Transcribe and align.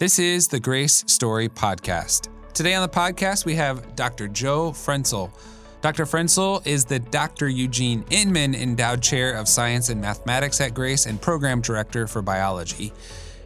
This 0.00 0.18
is 0.18 0.48
the 0.48 0.58
Grace 0.58 1.04
Story 1.08 1.50
Podcast. 1.50 2.30
Today 2.54 2.72
on 2.72 2.80
the 2.80 2.88
podcast, 2.88 3.44
we 3.44 3.54
have 3.56 3.94
Dr. 3.96 4.28
Joe 4.28 4.70
Frenzel. 4.70 5.30
Dr. 5.82 6.06
Frenzel 6.06 6.66
is 6.66 6.86
the 6.86 6.98
Dr. 6.98 7.50
Eugene 7.50 8.02
Inman 8.08 8.54
Endowed 8.54 9.02
Chair 9.02 9.34
of 9.34 9.46
Science 9.46 9.90
and 9.90 10.00
Mathematics 10.00 10.58
at 10.62 10.72
Grace 10.72 11.04
and 11.04 11.20
Program 11.20 11.60
Director 11.60 12.06
for 12.06 12.22
Biology. 12.22 12.94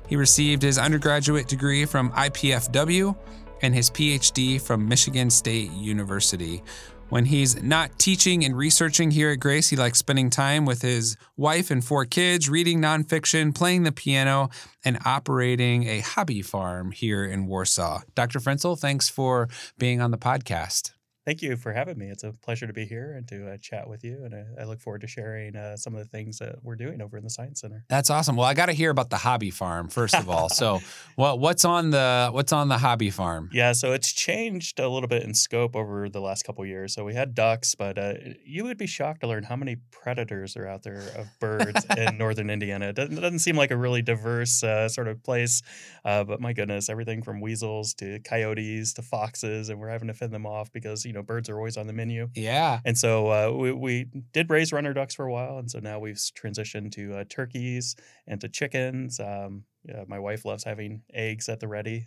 He 0.06 0.14
received 0.14 0.62
his 0.62 0.78
undergraduate 0.78 1.48
degree 1.48 1.86
from 1.86 2.12
IPFW 2.12 3.16
and 3.62 3.74
his 3.74 3.90
PhD 3.90 4.60
from 4.60 4.86
Michigan 4.86 5.30
State 5.30 5.72
University. 5.72 6.62
When 7.10 7.26
he's 7.26 7.62
not 7.62 7.98
teaching 7.98 8.44
and 8.44 8.56
researching 8.56 9.10
here 9.10 9.30
at 9.30 9.38
Grace, 9.38 9.68
he 9.68 9.76
likes 9.76 9.98
spending 9.98 10.30
time 10.30 10.64
with 10.64 10.82
his 10.82 11.16
wife 11.36 11.70
and 11.70 11.84
four 11.84 12.04
kids, 12.06 12.48
reading 12.48 12.80
nonfiction, 12.80 13.54
playing 13.54 13.82
the 13.84 13.92
piano, 13.92 14.48
and 14.84 14.98
operating 15.04 15.86
a 15.86 16.00
hobby 16.00 16.42
farm 16.42 16.90
here 16.90 17.24
in 17.24 17.46
Warsaw. 17.46 18.00
Dr. 18.14 18.40
Frenzel, 18.40 18.78
thanks 18.78 19.08
for 19.08 19.48
being 19.78 20.00
on 20.00 20.10
the 20.10 20.18
podcast. 20.18 20.92
Thank 21.24 21.40
you 21.40 21.56
for 21.56 21.72
having 21.72 21.96
me. 21.96 22.10
It's 22.10 22.22
a 22.22 22.32
pleasure 22.32 22.66
to 22.66 22.74
be 22.74 22.84
here 22.84 23.14
and 23.16 23.26
to 23.28 23.52
uh, 23.52 23.56
chat 23.56 23.88
with 23.88 24.04
you. 24.04 24.24
And 24.24 24.34
I, 24.34 24.62
I 24.62 24.64
look 24.64 24.78
forward 24.78 25.00
to 25.00 25.06
sharing 25.06 25.56
uh, 25.56 25.74
some 25.78 25.94
of 25.94 26.00
the 26.00 26.04
things 26.04 26.38
that 26.38 26.56
we're 26.62 26.76
doing 26.76 27.00
over 27.00 27.16
in 27.16 27.24
the 27.24 27.30
Science 27.30 27.62
Center. 27.62 27.82
That's 27.88 28.10
awesome. 28.10 28.36
Well, 28.36 28.46
I 28.46 28.52
got 28.52 28.66
to 28.66 28.74
hear 28.74 28.90
about 28.90 29.08
the 29.08 29.16
hobby 29.16 29.50
farm 29.50 29.88
first 29.88 30.14
of 30.14 30.28
all. 30.28 30.50
so, 30.50 30.80
what 31.16 31.38
what's 31.38 31.64
on 31.64 31.90
the 31.90 32.28
what's 32.30 32.52
on 32.52 32.68
the 32.68 32.76
hobby 32.76 33.08
farm? 33.08 33.48
Yeah, 33.52 33.72
so 33.72 33.92
it's 33.92 34.12
changed 34.12 34.78
a 34.80 34.88
little 34.88 35.08
bit 35.08 35.22
in 35.22 35.32
scope 35.32 35.74
over 35.74 36.10
the 36.10 36.20
last 36.20 36.42
couple 36.42 36.66
years. 36.66 36.92
So 36.92 37.04
we 37.04 37.14
had 37.14 37.34
ducks, 37.34 37.74
but 37.74 37.98
uh, 37.98 38.14
you 38.44 38.64
would 38.64 38.76
be 38.76 38.86
shocked 38.86 39.22
to 39.22 39.26
learn 39.26 39.44
how 39.44 39.56
many 39.56 39.76
predators 39.90 40.58
are 40.58 40.66
out 40.66 40.82
there 40.82 41.10
of 41.16 41.26
birds 41.40 41.86
in 41.96 42.18
northern 42.18 42.50
Indiana. 42.50 42.88
It 42.88 42.96
doesn't, 42.96 43.16
it 43.16 43.20
doesn't, 43.22 43.38
seem 43.38 43.56
like 43.56 43.70
a 43.70 43.76
really 43.76 44.02
diverse 44.02 44.62
uh, 44.62 44.88
sort 44.88 45.08
of 45.08 45.22
place, 45.22 45.62
uh, 46.04 46.24
but 46.24 46.40
my 46.40 46.52
goodness, 46.52 46.90
everything 46.90 47.22
from 47.22 47.40
weasels 47.40 47.94
to 47.94 48.20
coyotes 48.20 48.92
to 48.94 49.02
foxes, 49.02 49.70
and 49.70 49.80
we're 49.80 49.88
having 49.88 50.08
to 50.08 50.14
fend 50.14 50.32
them 50.32 50.46
off 50.46 50.70
because 50.72 51.04
you 51.04 51.13
know 51.14 51.22
birds 51.22 51.48
are 51.48 51.56
always 51.56 51.76
on 51.76 51.86
the 51.86 51.92
menu. 51.92 52.28
Yeah. 52.34 52.80
And 52.84 52.96
so 52.98 53.28
uh, 53.28 53.56
we, 53.56 53.72
we 53.72 54.06
did 54.32 54.50
raise 54.50 54.72
runner 54.72 54.92
ducks 54.92 55.14
for 55.14 55.26
a 55.26 55.32
while, 55.32 55.58
and 55.58 55.70
so 55.70 55.78
now 55.80 55.98
we've 55.98 56.16
transitioned 56.16 56.92
to 56.92 57.14
uh, 57.18 57.24
turkeys 57.28 57.96
and 58.26 58.40
to 58.40 58.48
chickens. 58.48 59.20
Um, 59.20 59.64
yeah, 59.84 60.04
my 60.06 60.18
wife 60.18 60.44
loves 60.44 60.64
having 60.64 61.02
eggs 61.12 61.48
at 61.48 61.60
the 61.60 61.68
ready 61.68 62.06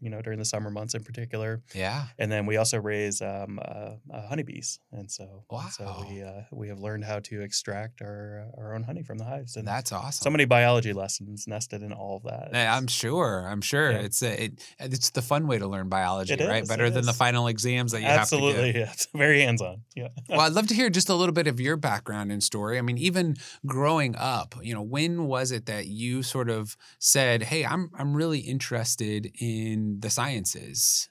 you 0.00 0.10
know, 0.10 0.22
during 0.22 0.38
the 0.38 0.44
summer 0.44 0.70
months 0.70 0.94
in 0.94 1.02
particular. 1.02 1.62
Yeah. 1.74 2.06
And 2.18 2.30
then 2.30 2.46
we 2.46 2.56
also 2.56 2.78
raise 2.78 3.20
um, 3.22 3.60
uh, 3.62 3.92
uh, 4.12 4.26
honeybees, 4.28 4.80
and 4.92 5.10
so 5.10 5.44
wow. 5.50 5.62
And 5.62 5.72
so 5.72 6.06
we 6.08 6.22
uh, 6.22 6.42
we 6.50 6.68
have 6.68 6.80
learned 6.80 7.04
how 7.04 7.20
to 7.20 7.42
extract 7.42 8.02
our 8.02 8.46
uh, 8.46 8.60
our 8.60 8.74
own 8.74 8.82
honey 8.82 9.02
from 9.02 9.18
the 9.18 9.24
hives. 9.24 9.56
And 9.56 9.66
that's 9.66 9.92
awesome. 9.92 10.22
So 10.24 10.30
many 10.30 10.44
biology 10.44 10.92
lessons 10.92 11.46
nested 11.46 11.82
in 11.82 11.92
all 11.92 12.16
of 12.16 12.22
that. 12.24 12.54
I'm 12.54 12.86
sure. 12.86 13.46
I'm 13.48 13.60
sure 13.60 13.90
yeah. 13.90 13.98
it's 13.98 14.22
a, 14.22 14.44
it 14.44 14.64
it's 14.78 15.10
the 15.10 15.22
fun 15.22 15.46
way 15.46 15.58
to 15.58 15.66
learn 15.66 15.88
biology, 15.88 16.34
it 16.34 16.40
right? 16.40 16.62
Is, 16.62 16.68
Better 16.68 16.90
than 16.90 17.00
is. 17.00 17.06
the 17.06 17.12
final 17.12 17.46
exams 17.48 17.92
that 17.92 18.00
you 18.00 18.06
Absolutely, 18.06 18.48
have 18.48 18.54
to 18.54 18.60
do. 18.60 18.68
Absolutely. 18.68 18.80
yeah. 18.80 18.92
It's 18.92 19.08
very 19.14 19.40
hands 19.40 19.62
on. 19.62 19.82
Yeah. 19.94 20.08
well, 20.28 20.40
I'd 20.40 20.52
love 20.52 20.66
to 20.68 20.74
hear 20.74 20.90
just 20.90 21.08
a 21.08 21.14
little 21.14 21.32
bit 21.32 21.46
of 21.46 21.60
your 21.60 21.76
background 21.76 22.32
and 22.32 22.42
story. 22.42 22.78
I 22.78 22.82
mean, 22.82 22.98
even 22.98 23.36
growing 23.66 24.14
up, 24.16 24.54
you 24.62 24.74
know, 24.74 24.82
when 24.82 25.26
was 25.26 25.52
it 25.52 25.66
that 25.66 25.86
you 25.86 26.22
sort 26.22 26.50
of 26.50 26.76
said, 26.98 27.44
"Hey, 27.44 27.64
I'm 27.64 27.90
I'm 27.98 28.14
really 28.14 28.40
interested 28.40 29.30
in 29.40 29.71
the 29.74 30.10
sciences? 30.10 31.08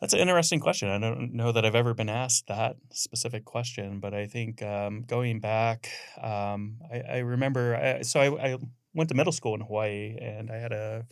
That's 0.00 0.12
an 0.12 0.20
interesting 0.20 0.60
question. 0.60 0.88
I 0.88 0.98
don't 0.98 1.32
know 1.32 1.52
that 1.52 1.64
I've 1.64 1.74
ever 1.74 1.94
been 1.94 2.10
asked 2.10 2.48
that 2.48 2.76
specific 2.90 3.44
question, 3.44 4.00
but 4.00 4.12
I 4.12 4.26
think 4.26 4.62
um, 4.62 5.04
going 5.06 5.40
back, 5.40 5.88
um, 6.20 6.76
I, 6.92 7.00
I, 7.00 7.18
remember. 7.18 7.76
I, 7.76 8.02
so 8.02 8.20
I, 8.20 8.52
I, 8.52 8.58
went 8.92 9.08
to 9.08 9.14
middle 9.14 9.32
school 9.32 9.54
in 9.54 9.60
Hawaii, 9.60 10.16
and 10.20 10.50
I 10.50 10.56
had 10.56 10.72
a 10.72 11.06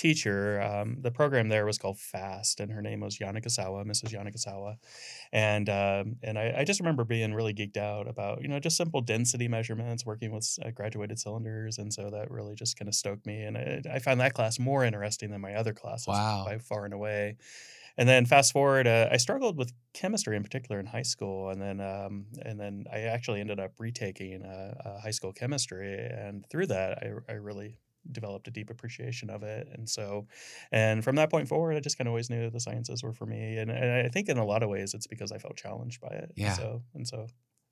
teacher. 0.00 0.60
Um, 0.62 0.96
the 1.00 1.10
program 1.10 1.48
there 1.48 1.66
was 1.66 1.78
called 1.78 1.98
FAST, 1.98 2.60
and 2.60 2.72
her 2.72 2.80
name 2.80 3.00
was 3.00 3.18
Yanagisawa, 3.18 3.84
Mrs. 3.84 4.12
Yanagisawa, 4.12 4.76
and 5.32 5.68
um, 5.68 6.16
and 6.22 6.38
I, 6.38 6.54
I, 6.58 6.64
just 6.64 6.80
remember 6.80 7.04
being 7.04 7.34
really 7.34 7.52
geeked 7.52 7.76
out 7.76 8.08
about 8.08 8.40
you 8.40 8.48
know 8.48 8.58
just 8.58 8.76
simple 8.76 9.02
density 9.02 9.46
measurements, 9.46 10.06
working 10.06 10.32
with 10.32 10.58
uh, 10.64 10.70
graduated 10.70 11.18
cylinders, 11.18 11.78
and 11.78 11.92
so 11.92 12.10
that 12.10 12.30
really 12.30 12.54
just 12.54 12.78
kind 12.78 12.88
of 12.88 12.94
stoked 12.94 13.26
me, 13.26 13.42
and 13.42 13.58
I, 13.58 13.82
I, 13.92 13.98
found 13.98 14.20
that 14.20 14.32
class 14.32 14.58
more 14.58 14.84
interesting 14.84 15.30
than 15.30 15.42
my 15.42 15.54
other 15.54 15.74
classes 15.74 16.08
wow. 16.08 16.44
by 16.46 16.58
far 16.58 16.86
and 16.86 16.94
away. 16.94 17.36
And 17.98 18.08
then 18.08 18.24
fast 18.24 18.52
forward, 18.52 18.86
uh, 18.86 19.08
I 19.12 19.18
struggled 19.18 19.58
with 19.58 19.72
chemistry 19.92 20.36
in 20.36 20.42
particular 20.42 20.80
in 20.80 20.86
high 20.86 21.02
school, 21.02 21.50
and 21.50 21.60
then 21.60 21.80
um, 21.80 22.26
and 22.42 22.58
then 22.58 22.84
I 22.90 23.00
actually 23.00 23.40
ended 23.40 23.60
up 23.60 23.72
retaking 23.78 24.42
uh, 24.44 24.74
uh, 24.82 25.00
high 25.00 25.10
school 25.10 25.32
chemistry, 25.32 25.94
and 25.94 26.46
through 26.48 26.68
that, 26.68 27.02
I, 27.02 27.32
I 27.32 27.34
really 27.34 27.76
developed 28.10 28.48
a 28.48 28.50
deep 28.50 28.70
appreciation 28.70 29.30
of 29.30 29.42
it. 29.42 29.68
And 29.72 29.88
so, 29.88 30.26
and 30.72 31.02
from 31.04 31.16
that 31.16 31.30
point 31.30 31.48
forward, 31.48 31.76
I 31.76 31.80
just 31.80 31.98
kind 31.98 32.08
of 32.08 32.12
always 32.12 32.30
knew 32.30 32.50
the 32.50 32.60
sciences 32.60 33.02
were 33.02 33.12
for 33.12 33.26
me. 33.26 33.58
And, 33.58 33.70
and 33.70 34.06
I 34.06 34.08
think 34.08 34.28
in 34.28 34.38
a 34.38 34.44
lot 34.44 34.62
of 34.62 34.68
ways, 34.68 34.94
it's 34.94 35.06
because 35.06 35.32
I 35.32 35.38
felt 35.38 35.56
challenged 35.56 36.00
by 36.00 36.08
it. 36.08 36.32
Yeah. 36.36 36.48
And 36.48 36.56
so, 36.56 36.82
and 36.94 37.08
so 37.08 37.26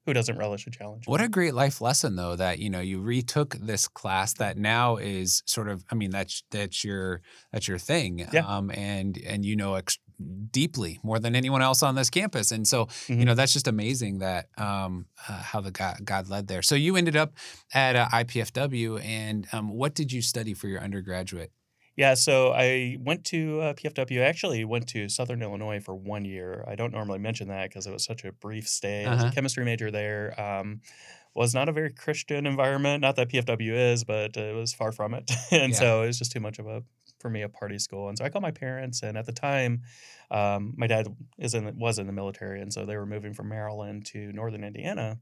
who 0.08 0.14
doesn't 0.14 0.38
relish 0.38 0.66
a 0.66 0.70
challenge? 0.70 1.06
What 1.06 1.20
a 1.20 1.28
great 1.28 1.52
life 1.52 1.82
lesson, 1.82 2.16
though, 2.16 2.34
that 2.34 2.58
you 2.58 2.70
know 2.70 2.80
you 2.80 2.98
retook 2.98 3.54
this 3.56 3.86
class 3.86 4.32
that 4.34 4.56
now 4.56 4.96
is 4.96 5.42
sort 5.44 5.68
of. 5.68 5.84
I 5.90 5.96
mean, 5.96 6.10
that's 6.10 6.44
that's 6.50 6.82
your 6.82 7.20
that's 7.52 7.68
your 7.68 7.76
thing, 7.76 8.26
yeah. 8.32 8.46
um, 8.46 8.70
and 8.70 9.18
and 9.18 9.44
you 9.44 9.54
know 9.54 9.74
ex- 9.74 9.98
deeply 10.50 10.98
more 11.02 11.18
than 11.18 11.34
anyone 11.36 11.62
else 11.62 11.82
on 11.82 11.94
this 11.94 12.10
campus, 12.10 12.50
and 12.50 12.66
so 12.66 12.86
mm-hmm. 12.86 13.20
you 13.20 13.24
know 13.24 13.34
that's 13.34 13.52
just 13.52 13.68
amazing 13.68 14.18
that 14.18 14.48
um, 14.58 15.06
uh, 15.28 15.40
how 15.40 15.60
the 15.60 15.70
God, 15.70 15.98
God 16.04 16.28
led 16.28 16.48
there. 16.48 16.62
So 16.62 16.74
you 16.74 16.96
ended 16.96 17.16
up 17.16 17.34
at 17.72 17.96
uh, 17.96 18.08
IPFW, 18.12 19.04
and 19.04 19.46
um, 19.52 19.70
what 19.70 19.94
did 19.94 20.12
you 20.12 20.22
study 20.22 20.54
for 20.54 20.68
your 20.68 20.80
undergraduate? 20.80 21.52
Yeah, 21.96 22.14
so 22.14 22.52
I 22.52 22.96
went 23.00 23.24
to 23.26 23.60
uh, 23.60 23.74
PFW. 23.74 24.22
I 24.22 24.26
actually 24.26 24.64
went 24.64 24.86
to 24.90 25.08
Southern 25.08 25.42
Illinois 25.42 25.80
for 25.80 25.96
one 25.96 26.24
year. 26.24 26.64
I 26.68 26.76
don't 26.76 26.92
normally 26.92 27.18
mention 27.18 27.48
that 27.48 27.70
because 27.70 27.88
it 27.88 27.92
was 27.92 28.04
such 28.04 28.24
a 28.24 28.30
brief 28.30 28.68
stay. 28.68 29.04
Uh-huh. 29.04 29.10
I 29.10 29.14
was 29.14 29.22
a 29.22 29.26
uh-huh. 29.26 29.34
chemistry 29.34 29.64
major 29.64 29.90
there. 29.90 30.40
Um, 30.40 30.80
was 31.34 31.54
not 31.54 31.68
a 31.68 31.72
very 31.72 31.92
Christian 31.92 32.46
environment. 32.46 33.00
Not 33.00 33.16
that 33.16 33.30
PFW 33.30 33.92
is, 33.92 34.04
but 34.04 34.36
it 34.36 34.54
was 34.54 34.72
far 34.74 34.92
from 34.92 35.12
it. 35.14 35.30
and 35.50 35.72
yeah. 35.72 35.78
so 35.78 36.02
it 36.02 36.06
was 36.06 36.18
just 36.18 36.32
too 36.32 36.40
much 36.40 36.58
of 36.58 36.66
a 36.66 36.84
for 37.18 37.30
me 37.30 37.42
a 37.42 37.48
party 37.48 37.78
school. 37.78 38.08
And 38.08 38.16
so 38.18 38.24
I 38.24 38.28
called 38.28 38.42
my 38.42 38.50
parents, 38.50 39.02
and 39.02 39.16
at 39.16 39.26
the 39.26 39.32
time, 39.32 39.82
um, 40.30 40.74
my 40.76 40.86
dad 40.86 41.08
is 41.38 41.54
in 41.54 41.78
was 41.78 41.98
in 41.98 42.06
the 42.06 42.12
military, 42.12 42.60
and 42.60 42.72
so 42.72 42.84
they 42.84 42.96
were 42.96 43.06
moving 43.06 43.34
from 43.34 43.48
Maryland 43.48 44.06
to 44.06 44.32
Northern 44.32 44.64
Indiana. 44.64 45.18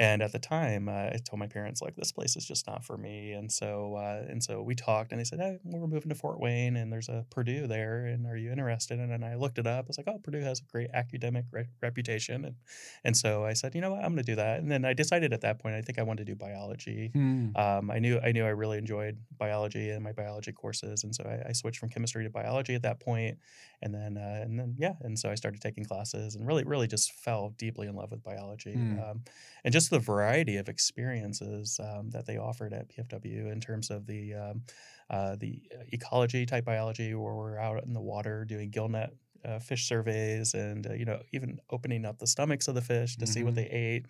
And 0.00 0.22
at 0.22 0.30
the 0.30 0.38
time, 0.38 0.88
uh, 0.88 0.92
I 0.92 1.18
told 1.28 1.40
my 1.40 1.48
parents 1.48 1.82
like 1.82 1.96
this 1.96 2.12
place 2.12 2.36
is 2.36 2.46
just 2.46 2.68
not 2.68 2.84
for 2.84 2.96
me. 2.96 3.32
And 3.32 3.50
so 3.50 3.96
uh, 3.96 4.24
and 4.30 4.42
so 4.42 4.62
we 4.62 4.76
talked, 4.76 5.10
and 5.10 5.18
they 5.18 5.24
said, 5.24 5.40
"Hey, 5.40 5.58
we're 5.64 5.88
moving 5.88 6.08
to 6.10 6.14
Fort 6.14 6.38
Wayne, 6.38 6.76
and 6.76 6.92
there's 6.92 7.08
a 7.08 7.26
Purdue 7.30 7.66
there, 7.66 8.06
and 8.06 8.24
are 8.24 8.36
you 8.36 8.52
interested?" 8.52 9.00
And, 9.00 9.10
and 9.10 9.24
I 9.24 9.34
looked 9.34 9.58
it 9.58 9.66
up. 9.66 9.86
I 9.86 9.88
was 9.88 9.98
like, 9.98 10.06
"Oh, 10.06 10.20
Purdue 10.22 10.40
has 10.40 10.60
a 10.60 10.70
great 10.70 10.90
academic 10.94 11.46
re- 11.50 11.66
reputation," 11.82 12.44
and 12.44 12.54
and 13.02 13.16
so 13.16 13.44
I 13.44 13.54
said, 13.54 13.74
"You 13.74 13.80
know 13.80 13.90
what? 13.90 14.04
I'm 14.04 14.14
going 14.14 14.24
to 14.24 14.32
do 14.32 14.36
that." 14.36 14.60
And 14.60 14.70
then 14.70 14.84
I 14.84 14.92
decided 14.92 15.32
at 15.32 15.40
that 15.40 15.58
point, 15.58 15.74
I 15.74 15.82
think 15.82 15.98
I 15.98 16.04
wanted 16.04 16.26
to 16.26 16.32
do 16.32 16.36
biology. 16.36 17.10
Hmm. 17.12 17.48
Um, 17.56 17.90
I 17.90 17.98
knew 17.98 18.20
I 18.20 18.30
knew 18.30 18.44
I 18.44 18.50
really 18.50 18.78
enjoyed 18.78 19.18
biology 19.36 19.90
and 19.90 20.04
my 20.04 20.12
biology 20.12 20.52
courses, 20.52 21.02
and 21.02 21.12
so 21.12 21.24
I, 21.24 21.48
I 21.48 21.52
switched 21.52 21.80
from 21.80 21.88
chemistry 21.88 22.22
to 22.22 22.30
biology 22.30 22.76
at 22.76 22.82
that 22.82 23.00
point, 23.00 23.36
and 23.82 23.92
then 23.92 24.16
uh, 24.16 24.37
and 24.42 24.58
then 24.58 24.74
yeah, 24.78 24.94
and 25.00 25.18
so 25.18 25.30
I 25.30 25.34
started 25.34 25.60
taking 25.60 25.84
classes, 25.84 26.34
and 26.34 26.46
really 26.46 26.64
really 26.64 26.86
just 26.86 27.12
fell 27.12 27.50
deeply 27.58 27.86
in 27.86 27.94
love 27.94 28.10
with 28.10 28.22
biology, 28.22 28.74
Hmm. 28.74 28.98
um, 28.98 29.22
and 29.64 29.72
just 29.72 29.90
the 29.90 29.98
variety 29.98 30.56
of 30.56 30.68
experiences 30.68 31.80
um, 31.82 32.10
that 32.10 32.26
they 32.26 32.36
offered 32.38 32.72
at 32.72 32.88
PFW 32.88 33.52
in 33.52 33.60
terms 33.60 33.90
of 33.90 34.06
the 34.06 34.34
um, 34.34 34.62
uh, 35.10 35.36
the 35.36 35.62
ecology 35.92 36.44
type 36.46 36.64
biology, 36.64 37.14
where 37.14 37.34
we're 37.34 37.58
out 37.58 37.82
in 37.84 37.92
the 37.94 38.00
water 38.00 38.44
doing 38.44 38.70
gillnet 38.70 39.10
uh, 39.44 39.58
fish 39.58 39.86
surveys 39.86 40.54
and 40.54 40.86
uh, 40.86 40.92
you 40.94 41.04
know 41.04 41.20
even 41.32 41.60
opening 41.70 42.04
up 42.04 42.18
the 42.18 42.26
stomachs 42.26 42.68
of 42.68 42.74
the 42.74 42.82
fish 42.82 43.16
to 43.16 43.24
mm-hmm. 43.24 43.32
see 43.32 43.42
what 43.42 43.48
Mm-hmm. 43.48 43.56
they 43.56 43.68
ate 43.70 44.06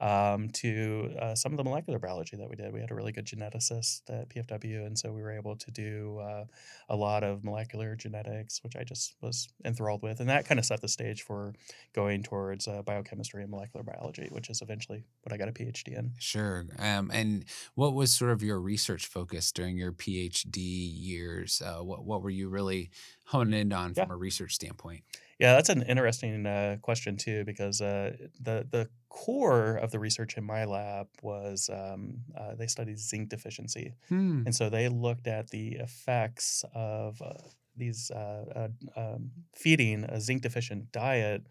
um, 0.00 0.48
to 0.50 1.14
uh, 1.20 1.34
some 1.34 1.52
of 1.52 1.58
the 1.58 1.64
molecular 1.64 1.98
biology 1.98 2.36
that 2.36 2.48
we 2.48 2.56
did 2.56 2.72
we 2.72 2.80
had 2.80 2.90
a 2.90 2.94
really 2.94 3.12
good 3.12 3.26
geneticist 3.26 4.02
at 4.08 4.28
pfw 4.28 4.86
and 4.86 4.98
so 4.98 5.12
we 5.12 5.22
were 5.22 5.32
able 5.32 5.56
to 5.56 5.70
do 5.70 6.18
uh, 6.18 6.44
a 6.88 6.96
lot 6.96 7.22
of 7.24 7.44
molecular 7.44 7.94
genetics 7.96 8.62
which 8.62 8.76
i 8.76 8.84
just 8.84 9.14
was 9.20 9.48
enthralled 9.64 10.02
with 10.02 10.20
and 10.20 10.28
that 10.28 10.46
kind 10.46 10.58
of 10.58 10.64
set 10.66 10.80
the 10.80 10.88
stage 10.88 11.22
for 11.22 11.54
going 11.94 12.22
towards 12.22 12.68
uh, 12.68 12.82
biochemistry 12.82 13.42
and 13.42 13.50
molecular 13.50 13.82
biology 13.82 14.28
which 14.30 14.50
is 14.50 14.62
eventually 14.62 15.04
what 15.22 15.32
i 15.32 15.36
got 15.36 15.48
a 15.48 15.52
phd 15.52 15.88
in 15.88 16.12
sure 16.18 16.66
um, 16.78 17.10
and 17.12 17.44
what 17.74 17.94
was 17.94 18.14
sort 18.14 18.30
of 18.30 18.42
your 18.42 18.60
research 18.60 19.06
focus 19.06 19.52
during 19.52 19.76
your 19.76 19.92
phd 19.92 20.56
years 20.56 21.62
uh, 21.64 21.82
what, 21.82 22.04
what 22.04 22.22
were 22.22 22.30
you 22.30 22.48
really 22.48 22.90
honing 23.32 23.58
in 23.60 23.72
on 23.72 23.94
yeah. 23.96 24.04
from 24.04 24.12
a 24.12 24.16
research 24.16 24.54
standpoint? 24.54 25.02
Yeah, 25.38 25.54
that's 25.54 25.70
an 25.70 25.82
interesting 25.82 26.46
uh, 26.46 26.76
question 26.82 27.16
too, 27.16 27.44
because 27.44 27.80
uh, 27.80 28.12
the 28.40 28.66
the 28.70 28.88
core 29.08 29.74
of 29.76 29.90
the 29.90 29.98
research 29.98 30.36
in 30.36 30.44
my 30.44 30.64
lab 30.64 31.08
was 31.20 31.68
um, 31.72 32.18
uh, 32.38 32.54
they 32.54 32.68
studied 32.68 32.98
zinc 32.98 33.28
deficiency, 33.28 33.94
hmm. 34.08 34.42
and 34.46 34.54
so 34.54 34.70
they 34.70 34.88
looked 34.88 35.26
at 35.26 35.50
the 35.50 35.76
effects 35.76 36.64
of 36.74 37.20
uh, 37.20 37.32
these 37.76 38.10
uh, 38.12 38.44
uh, 38.54 39.00
um, 39.00 39.32
feeding 39.52 40.04
a 40.04 40.20
zinc 40.20 40.42
deficient 40.42 40.92
diet 40.92 41.42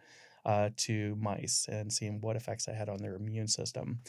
to 0.77 1.15
mice 1.19 1.67
and 1.69 1.91
seeing 1.91 2.21
what 2.21 2.35
effects 2.35 2.67
it 2.67 2.75
had 2.75 2.89
on 2.89 2.99
their 2.99 3.15
immune 3.15 3.47
system. 3.47 3.99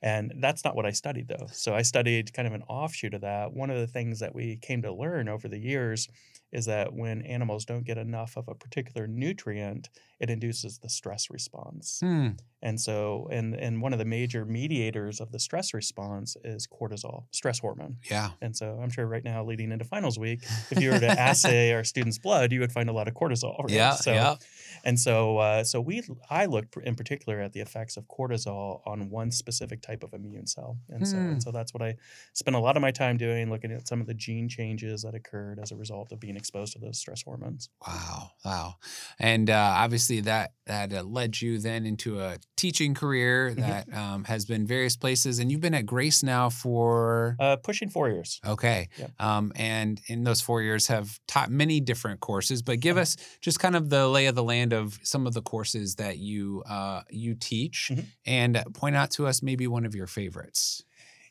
And 0.00 0.32
that's 0.40 0.64
not 0.64 0.76
what 0.76 0.86
I 0.86 0.90
studied 0.90 1.28
though. 1.28 1.46
So 1.52 1.74
I 1.74 1.82
studied 1.82 2.32
kind 2.32 2.46
of 2.46 2.54
an 2.54 2.62
offshoot 2.62 3.14
of 3.14 3.22
that. 3.22 3.52
One 3.52 3.70
of 3.70 3.78
the 3.78 3.86
things 3.86 4.20
that 4.20 4.34
we 4.34 4.56
came 4.56 4.82
to 4.82 4.92
learn 4.92 5.28
over 5.28 5.48
the 5.48 5.58
years 5.58 6.08
is 6.52 6.66
that 6.66 6.94
when 6.94 7.22
animals 7.22 7.64
don't 7.64 7.84
get 7.84 7.98
enough 7.98 8.36
of 8.36 8.48
a 8.48 8.54
particular 8.54 9.06
nutrient, 9.06 9.90
it 10.18 10.30
induces 10.30 10.78
the 10.78 10.88
stress 10.88 11.30
response. 11.30 11.98
Hmm. 12.00 12.30
And 12.60 12.80
so, 12.80 13.28
and 13.30 13.54
and 13.54 13.80
one 13.80 13.92
of 13.92 14.00
the 14.00 14.04
major 14.04 14.44
mediators 14.44 15.20
of 15.20 15.30
the 15.30 15.38
stress 15.38 15.72
response 15.72 16.36
is 16.42 16.66
cortisol, 16.66 17.26
stress 17.30 17.60
hormone. 17.60 17.98
Yeah. 18.10 18.30
And 18.40 18.56
so, 18.56 18.80
I'm 18.82 18.90
sure 18.90 19.06
right 19.06 19.22
now, 19.22 19.44
leading 19.44 19.70
into 19.70 19.84
finals 19.84 20.18
week, 20.18 20.42
if 20.70 20.80
you 20.80 20.90
were 20.90 20.98
to 20.98 21.06
assay 21.20 21.72
our 21.72 21.84
students' 21.84 22.18
blood, 22.18 22.50
you 22.50 22.58
would 22.60 22.72
find 22.72 22.88
a 22.88 22.92
lot 22.92 23.06
of 23.06 23.14
cortisol. 23.14 23.60
Right? 23.60 23.70
Yeah. 23.70 23.92
So, 23.92 24.12
yeah. 24.12 24.36
And 24.84 24.98
so, 24.98 25.38
uh, 25.38 25.64
so 25.64 25.80
we, 25.80 26.02
I 26.30 26.46
looked 26.46 26.76
in 26.78 26.96
particular 26.96 27.40
at 27.40 27.52
the 27.52 27.60
effects 27.60 27.96
of 27.96 28.08
cortisol 28.08 28.80
on 28.86 29.10
one 29.10 29.30
specific 29.30 29.82
type 29.88 30.02
of 30.02 30.12
immune 30.12 30.46
cell, 30.46 30.78
and 30.88 31.06
so, 31.06 31.16
and 31.16 31.32
hmm. 31.34 31.38
so 31.40 31.50
that's 31.50 31.72
what 31.72 31.82
I 31.82 31.96
spent 32.34 32.56
a 32.56 32.60
lot 32.60 32.76
of 32.76 32.82
my 32.82 32.90
time 32.90 33.16
doing, 33.16 33.50
looking 33.50 33.72
at 33.72 33.88
some 33.88 34.00
of 34.00 34.06
the 34.06 34.14
gene 34.14 34.48
changes 34.48 35.02
that 35.02 35.14
occurred 35.14 35.58
as 35.58 35.72
a 35.72 35.76
result 35.76 36.12
of 36.12 36.20
being 36.20 36.36
exposed 36.36 36.74
to 36.74 36.78
those 36.78 36.98
stress 36.98 37.22
hormones. 37.22 37.70
Wow, 37.86 38.30
wow, 38.44 38.74
and 39.18 39.50
uh, 39.50 39.74
obviously 39.76 40.20
that 40.20 40.52
that 40.66 40.92
uh, 40.92 41.02
led 41.02 41.40
you 41.40 41.58
then 41.58 41.86
into 41.86 42.20
a 42.20 42.36
teaching 42.56 42.94
career 42.94 43.50
mm-hmm. 43.50 43.60
that 43.60 43.92
um, 43.94 44.24
has 44.24 44.44
been 44.44 44.66
various 44.66 44.96
places, 44.96 45.38
and 45.38 45.50
you've 45.50 45.60
been 45.60 45.74
at 45.74 45.86
Grace 45.86 46.22
now 46.22 46.50
for 46.50 47.36
uh, 47.40 47.56
pushing 47.56 47.88
four 47.88 48.08
years. 48.08 48.40
Okay, 48.46 48.88
yep. 48.98 49.10
um, 49.18 49.52
and 49.56 50.00
in 50.06 50.24
those 50.24 50.40
four 50.40 50.62
years 50.62 50.86
have 50.88 51.18
taught 51.26 51.50
many 51.50 51.80
different 51.80 52.20
courses, 52.20 52.62
but 52.62 52.80
give 52.80 52.96
us 52.96 53.16
just 53.40 53.58
kind 53.58 53.76
of 53.76 53.88
the 53.88 54.06
lay 54.08 54.26
of 54.26 54.34
the 54.34 54.44
land 54.44 54.72
of 54.72 54.98
some 55.02 55.26
of 55.26 55.34
the 55.34 55.42
courses 55.42 55.94
that 55.96 56.18
you 56.18 56.62
uh, 56.68 57.02
you 57.10 57.34
teach, 57.34 57.90
mm-hmm. 57.92 58.02
and 58.26 58.62
point 58.74 58.96
out 58.96 59.10
to 59.12 59.26
us 59.26 59.42
maybe 59.42 59.66
one 59.66 59.77
of 59.84 59.94
your 59.94 60.06
favorites. 60.06 60.84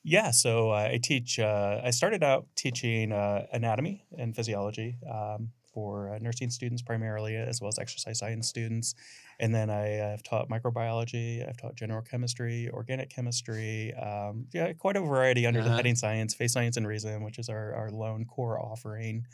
Yeah, 0.04 0.32
so 0.32 0.72
uh, 0.72 0.90
I 0.94 1.00
teach. 1.04 1.38
Uh, 1.38 1.82
I 1.84 1.90
started 1.90 2.24
out 2.24 2.46
teaching 2.56 3.12
uh, 3.12 3.46
anatomy 3.52 4.06
and 4.18 4.34
physiology 4.34 4.96
um, 5.12 5.50
for 5.74 6.14
uh, 6.14 6.20
nursing 6.20 6.50
students 6.50 6.82
primarily, 6.82 7.36
as 7.36 7.60
well 7.60 7.68
as 7.68 7.78
exercise 7.78 8.20
science 8.20 8.48
students. 8.48 8.96
And 9.40 9.54
then 9.54 9.70
I 9.70 9.88
have 9.88 10.24
taught 10.24 10.50
microbiology. 10.50 11.48
I've 11.48 11.58
taught 11.58 11.76
general 11.76 12.02
chemistry, 12.02 12.70
organic 12.72 13.10
chemistry. 13.10 13.94
Um, 13.96 14.48
yeah, 14.54 14.72
quite 14.74 14.96
a 14.96 15.02
variety 15.02 15.46
under 15.46 15.60
uh-huh. 15.60 15.70
the 15.70 15.76
heading 15.76 15.96
science, 15.96 16.34
face 16.34 16.54
science, 16.54 16.78
and 16.78 16.88
reason, 16.88 17.24
which 17.24 17.38
is 17.38 17.50
our 17.50 17.76
our 17.76 17.92
lone 17.92 18.26
core 18.26 18.58
offering. 18.60 19.26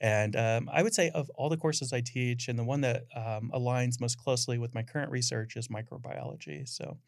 And 0.00 0.36
um, 0.36 0.68
I 0.72 0.82
would 0.82 0.94
say 0.94 1.10
of 1.10 1.30
all 1.36 1.48
the 1.48 1.56
courses 1.56 1.92
I 1.92 2.00
teach, 2.00 2.48
and 2.48 2.58
the 2.58 2.64
one 2.64 2.80
that 2.80 3.04
um, 3.14 3.50
aligns 3.54 4.00
most 4.00 4.18
closely 4.18 4.58
with 4.58 4.74
my 4.74 4.82
current 4.82 5.10
research 5.10 5.56
is 5.56 5.68
microbiology. 5.68 6.68
So 6.68 6.98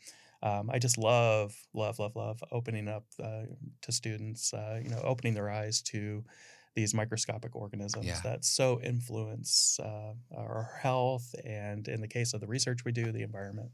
um, 0.42 0.70
I 0.70 0.78
just 0.78 0.98
love, 0.98 1.54
love, 1.74 1.98
love, 1.98 2.14
love 2.16 2.42
opening 2.52 2.88
up 2.88 3.04
uh, 3.22 3.42
to 3.82 3.92
students, 3.92 4.54
uh, 4.54 4.80
you 4.82 4.90
know, 4.90 5.00
opening 5.02 5.34
their 5.34 5.50
eyes 5.50 5.82
to 5.82 6.24
these 6.74 6.94
microscopic 6.94 7.56
organisms 7.56 8.06
yeah. 8.06 8.20
that 8.22 8.44
so 8.44 8.80
influence 8.82 9.80
uh, 9.82 10.12
our 10.36 10.78
health 10.80 11.34
and, 11.44 11.88
in 11.88 12.00
the 12.00 12.06
case 12.06 12.34
of 12.34 12.40
the 12.40 12.46
research 12.46 12.84
we 12.84 12.92
do, 12.92 13.10
the 13.10 13.22
environment. 13.22 13.70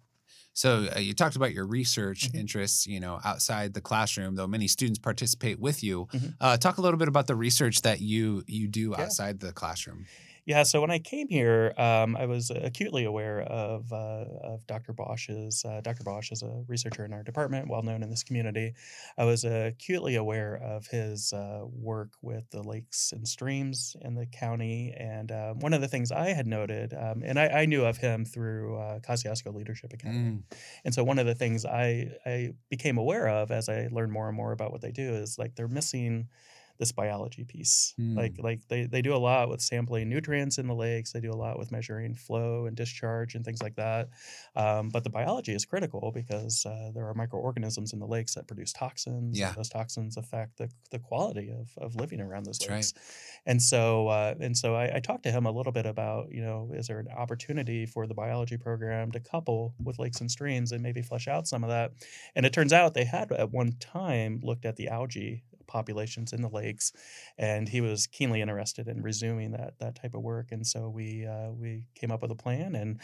So 0.55 0.89
uh, 0.95 1.01
you 1.01 1.13
talked 1.15 1.37
about 1.37 1.53
your 1.53 1.67
research 1.67 2.29
mm-hmm. 2.29 2.39
interests, 2.39 2.87
you 2.87 3.01
know, 3.01 3.21
outside 3.25 3.75
the 3.75 3.81
classroom, 3.81 4.37
though 4.37 4.47
many 4.47 4.69
students 4.69 4.99
participate 4.99 5.59
with 5.59 5.83
you. 5.83 6.07
Mm-hmm. 6.13 6.29
Uh, 6.41 6.57
talk 6.57 6.79
a 6.79 6.81
little 6.81 6.99
bit 6.99 7.09
about 7.09 7.27
the 7.27 7.35
research 7.35 7.83
that 7.83 8.01
you 8.01 8.43
you 8.47 8.69
do 8.69 8.95
yeah. 8.97 9.05
outside 9.05 9.41
the 9.41 9.53
classroom. 9.53 10.07
Yeah, 10.46 10.62
so 10.64 10.82
when 10.82 10.91
I 10.91 10.99
came 10.99 11.29
here, 11.29 11.73
um, 11.79 12.17
I 12.17 12.26
was 12.26 12.50
acutely 12.50 13.05
aware 13.05 13.41
of, 13.41 13.91
uh, 13.91 14.25
of 14.43 14.67
Dr. 14.67 14.93
Bosch's. 14.93 15.64
Uh, 15.64 15.81
Dr. 15.82 16.05
Bosch 16.05 16.32
is 16.32 16.43
a 16.43 16.64
researcher 16.69 17.05
in 17.06 17.14
our 17.14 17.23
department, 17.23 17.69
well 17.69 17.82
known 17.82 18.02
in 18.02 18.11
this 18.11 18.23
community. 18.23 18.75
I 19.17 19.25
was 19.25 19.44
acutely 19.44 20.17
aware 20.17 20.56
of 20.62 20.87
his 20.88 21.32
uh, 21.32 21.62
work 21.64 22.11
with 22.20 22.50
the 22.50 22.62
lakes 22.62 23.12
and 23.12 23.26
streams 23.26 23.96
in 24.02 24.14
the 24.14 24.26
county. 24.26 24.94
And 24.99 25.32
um, 25.32 25.61
one 25.61 25.73
of 25.73 25.81
the 25.81 25.88
things 25.88 26.12
I 26.12 26.29
had 26.35 26.46
noted, 26.46 26.93
um, 26.93 27.23
and 27.25 27.38
I, 27.38 27.46
I, 27.46 27.64
knew 27.64 27.87
of 27.87 27.96
him 27.96 28.26
through 28.26 28.76
uh, 28.76 28.99
Kosciusko 28.99 29.55
Leadership 29.55 29.94
Academy. 29.94 30.19
Mm. 30.19 30.43
And 30.85 30.94
so 30.94 31.02
one 31.05 31.19
of 31.19 31.25
the 31.25 31.35
things 31.35 31.64
I, 31.64 32.11
I 32.26 32.50
became 32.69 32.99
aware 32.99 33.29
of 33.29 33.50
as 33.50 33.70
I 33.70 33.88
learned 33.91 34.12
more 34.12 34.29
and 34.29 34.37
more 34.37 34.52
about 34.52 34.73
what 34.73 34.82
they 34.82 34.93
do 34.93 35.14
is 35.14 35.38
like 35.38 35.55
they're 35.55 35.69
missing– 35.69 36.29
this 36.79 36.93
biology 36.93 37.44
piece. 37.44 37.94
Mm. 38.00 38.17
Like 38.17 38.35
like 38.38 38.61
they, 38.69 38.87
they 38.87 39.03
do 39.03 39.15
a 39.15 39.19
lot 39.19 39.49
with 39.49 39.61
sampling 39.61 40.09
nutrients 40.09 40.59
in 40.59 40.67
the 40.67 40.75
lakes. 40.75 41.12
They 41.12 41.21
do 41.21 41.32
a 41.32 41.37
lot 41.37 41.59
with 41.59 41.71
measuring 41.71 42.15
flow 42.15 42.67
and 42.67 42.76
discharge 42.76 43.35
and 43.35 43.44
things 43.44 43.62
like 43.62 43.76
that. 43.76 44.09
Um, 44.56 44.88
but 44.88 45.05
the 45.05 45.11
biology 45.11 45.55
is 45.55 45.65
critical 45.65 46.11
because 46.12 46.67
uh, 46.67 46.91
there 46.94 47.06
are 47.06 47.15
microorganisms 47.15 47.93
in 47.93 48.00
the 48.00 48.06
lakes 48.06 48.35
that 48.35 48.47
produce 48.47 48.73
toxins. 48.73 49.38
Yeah. 49.38 49.53
those 49.53 49.69
toxins 49.69 50.17
affect 50.17 50.59
the, 50.59 50.69
the 50.91 50.99
quality 50.99 51.50
of, 51.50 51.71
of 51.79 51.94
living 51.97 52.21
around 52.21 52.44
those 52.44 52.59
That's 52.59 52.71
lakes. 52.71 52.93
Right. 52.97 53.53
And 53.53 53.62
so 53.62 54.09
uh, 54.09 54.35
and 54.41 54.56
so 54.56 54.75
I, 54.75 54.97
I 54.97 55.00
talked 55.00 55.23
to 55.25 55.31
him 55.31 55.47
a 55.47 55.53
little 55.53 55.73
bit 55.73 55.87
about 55.87 56.32
you 56.32 56.43
know 56.43 56.70
is 56.75 56.88
there 56.88 56.99
an 56.99 57.09
opportunity 57.17 57.87
for 57.87 58.06
the 58.06 58.15
biology 58.15 58.56
program 58.56 59.12
to 59.12 59.20
couple 59.20 59.75
with 59.82 59.99
lakes 59.99 60.20
and 60.20 60.31
streams 60.31 60.73
and 60.73 60.82
maybe 60.82 61.03
flesh 61.03 61.29
out 61.29 61.47
some 61.47 61.62
of 61.62 61.70
that. 61.70 61.93
And 62.35 62.44
it 62.44 62.53
turns 62.53 62.73
out 62.73 62.94
they 62.94 63.05
had 63.05 63.31
at 63.32 63.53
one 63.53 63.73
time 63.79 64.41
looked 64.43 64.65
at 64.65 64.77
the 64.77 64.88
algae 64.88 65.44
populations 65.67 66.33
in 66.33 66.43
the 66.43 66.49
lakes, 66.49 66.93
and 67.39 67.69
he 67.69 67.81
was 67.81 68.07
keenly 68.07 68.41
interested 68.41 68.89
in 68.89 69.03
resuming 69.03 69.53
that 69.53 69.75
that 69.81 69.95
type 69.97 70.15
of 70.15 70.23
work. 70.23 70.53
And 70.53 70.67
so 70.67 70.89
we 70.89 71.27
uh, 71.27 71.51
we 71.51 71.85
came 71.95 72.11
up 72.11 72.23
with 72.23 72.31
a 72.31 72.37
plan, 72.37 72.75
and 72.75 73.01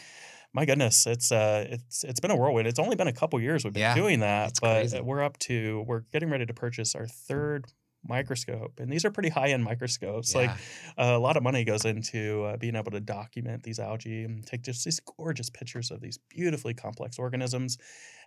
my 0.53 0.65
goodness, 0.65 1.05
it's 1.05 1.31
uh 1.31 1.65
it's 1.69 2.03
it's 2.03 2.19
been 2.19 2.31
a 2.31 2.35
whirlwind. 2.35 2.67
It's 2.67 2.79
only 2.79 2.95
been 2.95 3.07
a 3.07 3.13
couple 3.13 3.39
years 3.39 3.63
we've 3.63 3.73
been 3.73 3.81
yeah, 3.81 3.95
doing 3.95 4.19
that, 4.19 4.53
but 4.61 4.81
crazy. 4.81 5.01
we're 5.01 5.23
up 5.23 5.37
to 5.39 5.83
we're 5.87 6.01
getting 6.11 6.29
ready 6.29 6.45
to 6.45 6.53
purchase 6.53 6.95
our 6.95 7.07
third 7.07 7.65
microscope 8.07 8.79
and 8.79 8.91
these 8.91 9.05
are 9.05 9.11
pretty 9.11 9.29
high-end 9.29 9.63
microscopes 9.63 10.33
yeah. 10.33 10.41
like 10.41 10.49
uh, 10.97 11.15
a 11.15 11.19
lot 11.19 11.37
of 11.37 11.43
money 11.43 11.63
goes 11.63 11.85
into 11.85 12.43
uh, 12.43 12.57
being 12.57 12.75
able 12.75 12.91
to 12.91 12.99
document 12.99 13.61
these 13.63 13.79
algae 13.79 14.23
and 14.23 14.45
take 14.45 14.61
just 14.63 14.83
these 14.83 14.99
gorgeous 15.17 15.49
pictures 15.49 15.91
of 15.91 16.01
these 16.01 16.17
beautifully 16.29 16.73
complex 16.73 17.19
organisms 17.19 17.77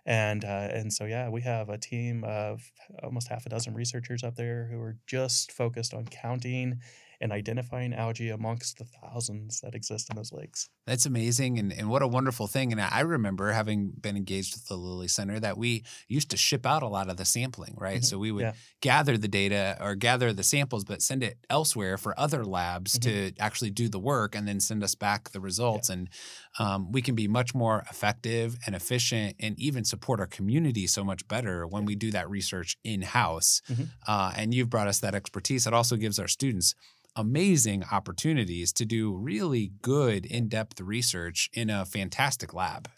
and 0.05 0.45
uh, 0.45 0.67
and 0.71 0.93
so 0.93 1.05
yeah 1.05 1.29
we 1.29 1.41
have 1.41 1.69
a 1.69 1.77
team 1.77 2.23
of 2.23 2.71
almost 3.03 3.27
half 3.27 3.45
a 3.45 3.49
dozen 3.49 3.73
researchers 3.73 4.23
up 4.23 4.35
there 4.35 4.69
who 4.71 4.79
are 4.79 4.97
just 5.07 5.51
focused 5.51 5.93
on 5.93 6.05
counting 6.05 6.79
and 7.21 7.31
identifying 7.31 7.93
algae 7.93 8.29
amongst 8.29 8.77
the 8.77 8.85
thousands 8.85 9.61
that 9.61 9.75
exist 9.75 10.09
in 10.09 10.15
those 10.15 10.31
lakes. 10.31 10.69
That's 10.85 11.05
amazing. 11.05 11.57
And, 11.57 11.73
and 11.73 11.89
what 11.89 12.01
a 12.01 12.07
wonderful 12.07 12.47
thing. 12.47 12.71
And 12.71 12.81
I 12.81 13.01
remember 13.01 13.51
having 13.51 13.91
been 13.99 14.15
engaged 14.15 14.55
with 14.55 14.67
the 14.67 14.75
Lilly 14.75 15.07
Center 15.07 15.39
that 15.39 15.57
we 15.57 15.83
used 16.07 16.29
to 16.31 16.37
ship 16.37 16.65
out 16.65 16.83
a 16.83 16.87
lot 16.87 17.09
of 17.09 17.17
the 17.17 17.25
sampling, 17.25 17.75
right? 17.77 17.97
Mm-hmm. 17.97 18.03
So 18.03 18.17
we 18.17 18.31
would 18.31 18.43
yeah. 18.43 18.53
gather 18.81 19.17
the 19.17 19.27
data 19.27 19.77
or 19.81 19.95
gather 19.95 20.33
the 20.33 20.43
samples, 20.43 20.83
but 20.83 21.01
send 21.01 21.23
it 21.23 21.37
elsewhere 21.49 21.97
for 21.97 22.19
other 22.19 22.45
labs 22.45 22.99
mm-hmm. 22.99 23.31
to 23.31 23.39
actually 23.39 23.71
do 23.71 23.89
the 23.89 23.99
work 23.99 24.35
and 24.35 24.47
then 24.47 24.59
send 24.59 24.83
us 24.83 24.95
back 24.95 25.29
the 25.31 25.39
results. 25.39 25.89
Yeah. 25.89 25.95
And 25.95 26.09
um, 26.59 26.91
we 26.91 27.01
can 27.01 27.15
be 27.15 27.27
much 27.27 27.53
more 27.53 27.83
effective 27.89 28.57
and 28.65 28.75
efficient 28.75 29.35
and 29.39 29.59
even 29.59 29.83
support 29.83 30.19
our 30.19 30.27
community 30.27 30.87
so 30.87 31.03
much 31.03 31.27
better 31.27 31.67
when 31.67 31.85
we 31.85 31.95
do 31.95 32.11
that 32.11 32.29
research 32.29 32.77
in 32.83 33.01
house. 33.01 33.61
Mm-hmm. 33.69 33.83
Uh, 34.07 34.31
and 34.35 34.53
you've 34.53 34.69
brought 34.69 34.87
us 34.87 34.99
that 34.99 35.15
expertise. 35.15 35.67
It 35.67 35.73
also 35.73 35.95
gives 35.95 36.19
our 36.19 36.27
students 36.27 36.73
amazing 37.15 37.83
opportunities 37.91 38.73
to 38.73 38.85
do 38.85 39.13
really 39.15 39.71
good 39.81 40.25
in-depth 40.25 40.81
research 40.81 41.49
in 41.53 41.69
a 41.69 41.85
fantastic 41.85 42.53
lab. 42.53 42.89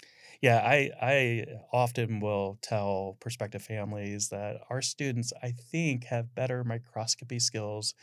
Yeah, 0.41 0.57
I 0.57 0.91
I 1.01 1.45
often 1.73 2.19
will 2.19 2.59
tell 2.61 3.17
prospective 3.19 3.63
families 3.63 4.29
that 4.29 4.57
our 4.69 4.81
students 4.81 5.33
I 5.41 5.51
think 5.51 6.05
have 6.05 6.35
better 6.35 6.63
microscopy 6.63 7.39
skills 7.39 7.95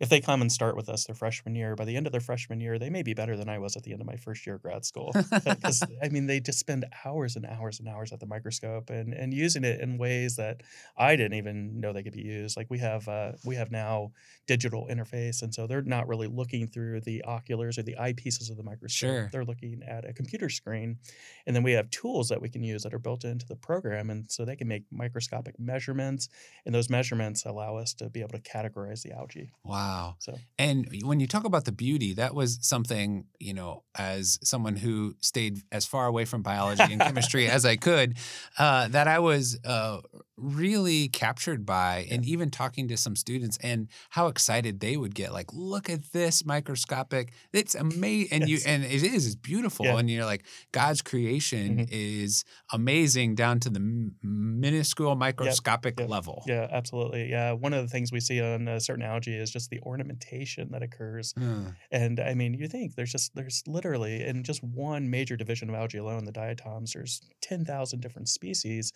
if 0.00 0.08
they 0.08 0.20
come 0.20 0.40
and 0.40 0.50
start 0.50 0.76
with 0.76 0.88
us 0.88 1.04
their 1.06 1.14
freshman 1.14 1.54
year, 1.54 1.74
by 1.74 1.84
the 1.84 1.96
end 1.96 2.06
of 2.06 2.12
their 2.12 2.20
freshman 2.20 2.60
year, 2.60 2.78
they 2.78 2.90
may 2.90 3.02
be 3.02 3.14
better 3.14 3.36
than 3.36 3.48
I 3.48 3.58
was 3.58 3.76
at 3.76 3.82
the 3.82 3.92
end 3.92 4.00
of 4.00 4.06
my 4.06 4.16
first 4.16 4.46
year 4.46 4.56
of 4.56 4.62
grad 4.62 4.84
school. 4.84 5.12
Because 5.12 5.82
I 6.02 6.08
mean, 6.08 6.26
they 6.26 6.38
just 6.40 6.58
spend 6.58 6.86
hours 7.04 7.34
and 7.34 7.44
hours 7.44 7.80
and 7.80 7.88
hours 7.88 8.12
at 8.12 8.20
the 8.20 8.26
microscope 8.26 8.90
and 8.90 9.12
and 9.12 9.34
using 9.34 9.64
it 9.64 9.80
in 9.80 9.98
ways 9.98 10.36
that 10.36 10.62
I 10.96 11.16
didn't 11.16 11.34
even 11.34 11.80
know 11.80 11.92
they 11.92 12.02
could 12.02 12.12
be 12.12 12.22
used. 12.22 12.56
Like 12.56 12.68
we 12.70 12.78
have 12.78 13.08
uh, 13.08 13.32
we 13.44 13.56
have 13.56 13.70
now 13.70 14.12
digital 14.46 14.86
interface, 14.90 15.42
and 15.42 15.52
so 15.52 15.66
they're 15.66 15.82
not 15.82 16.06
really 16.06 16.28
looking 16.28 16.68
through 16.68 17.00
the 17.00 17.22
oculars 17.22 17.78
or 17.78 17.82
the 17.82 17.96
eyepieces 18.00 18.50
of 18.50 18.56
the 18.56 18.62
microscope. 18.62 19.10
Sure. 19.10 19.28
They're 19.32 19.44
looking 19.44 19.82
at 19.86 20.08
a 20.08 20.12
computer 20.12 20.48
screen, 20.48 20.98
and 21.46 21.56
then 21.56 21.64
we 21.64 21.72
have 21.72 21.90
tools 21.90 22.28
that 22.28 22.40
we 22.40 22.48
can 22.48 22.62
use 22.62 22.84
that 22.84 22.94
are 22.94 23.00
built 23.00 23.24
into 23.24 23.46
the 23.46 23.56
program, 23.56 24.10
and 24.10 24.30
so 24.30 24.44
they 24.44 24.56
can 24.56 24.68
make 24.68 24.84
microscopic 24.92 25.58
measurements, 25.58 26.28
and 26.64 26.74
those 26.74 26.88
measurements 26.88 27.44
allow 27.44 27.76
us 27.76 27.94
to 27.94 28.08
be 28.08 28.20
able 28.20 28.30
to 28.30 28.40
categorize 28.40 29.02
the 29.02 29.12
algae. 29.12 29.50
Wow. 29.64 29.87
Wow. 29.88 30.16
So, 30.18 30.38
and 30.58 30.86
when 31.02 31.20
you 31.20 31.26
talk 31.26 31.44
about 31.44 31.64
the 31.64 31.72
beauty, 31.72 32.14
that 32.14 32.34
was 32.34 32.58
something, 32.60 33.24
you 33.38 33.54
know, 33.54 33.84
as 33.96 34.38
someone 34.42 34.76
who 34.76 35.14
stayed 35.20 35.62
as 35.72 35.86
far 35.86 36.06
away 36.06 36.24
from 36.24 36.42
biology 36.42 36.92
and 36.92 37.00
chemistry 37.00 37.48
as 37.48 37.64
I 37.64 37.76
could, 37.76 38.16
uh, 38.58 38.88
that 38.88 39.08
I 39.08 39.18
was 39.18 39.58
uh, 39.64 40.00
really 40.38 41.08
captured 41.08 41.66
by 41.66 42.06
yeah. 42.06 42.14
and 42.14 42.24
even 42.24 42.50
talking 42.50 42.88
to 42.88 42.96
some 42.96 43.16
students 43.16 43.58
and 43.62 43.88
how 44.10 44.28
excited 44.28 44.80
they 44.80 44.96
would 44.96 45.14
get 45.14 45.32
like 45.32 45.52
look 45.52 45.90
at 45.90 46.12
this 46.12 46.44
microscopic 46.44 47.32
it's 47.52 47.74
amazing 47.74 48.28
and 48.32 48.48
yes. 48.48 48.64
you 48.64 48.70
and 48.72 48.84
it 48.84 49.02
is 49.02 49.26
it's 49.26 49.34
beautiful 49.34 49.86
yeah. 49.86 49.98
and 49.98 50.10
you're 50.10 50.24
like 50.24 50.44
god's 50.72 51.02
creation 51.02 51.78
mm-hmm. 51.78 51.84
is 51.90 52.44
amazing 52.72 53.34
down 53.34 53.58
to 53.58 53.68
the 53.68 54.10
minuscule 54.22 55.14
microscopic 55.16 55.98
yep. 55.98 56.04
Yep. 56.04 56.10
level 56.10 56.44
yeah 56.46 56.68
absolutely 56.70 57.28
yeah 57.28 57.52
one 57.52 57.72
of 57.72 57.82
the 57.82 57.88
things 57.88 58.12
we 58.12 58.20
see 58.20 58.40
on 58.40 58.68
a 58.68 58.80
certain 58.80 59.04
algae 59.04 59.36
is 59.36 59.50
just 59.50 59.70
the 59.70 59.80
ornamentation 59.80 60.68
that 60.70 60.82
occurs 60.82 61.34
mm. 61.34 61.74
and 61.90 62.20
i 62.20 62.34
mean 62.34 62.54
you 62.54 62.68
think 62.68 62.94
there's 62.94 63.12
just 63.12 63.34
there's 63.34 63.62
literally 63.66 64.24
in 64.24 64.42
just 64.44 64.62
one 64.62 65.10
major 65.10 65.36
division 65.36 65.68
of 65.68 65.74
algae 65.74 65.98
alone 65.98 66.24
the 66.24 66.32
diatoms 66.32 66.92
there's 66.92 67.22
10,000 67.40 68.00
different 68.00 68.28
species 68.28 68.92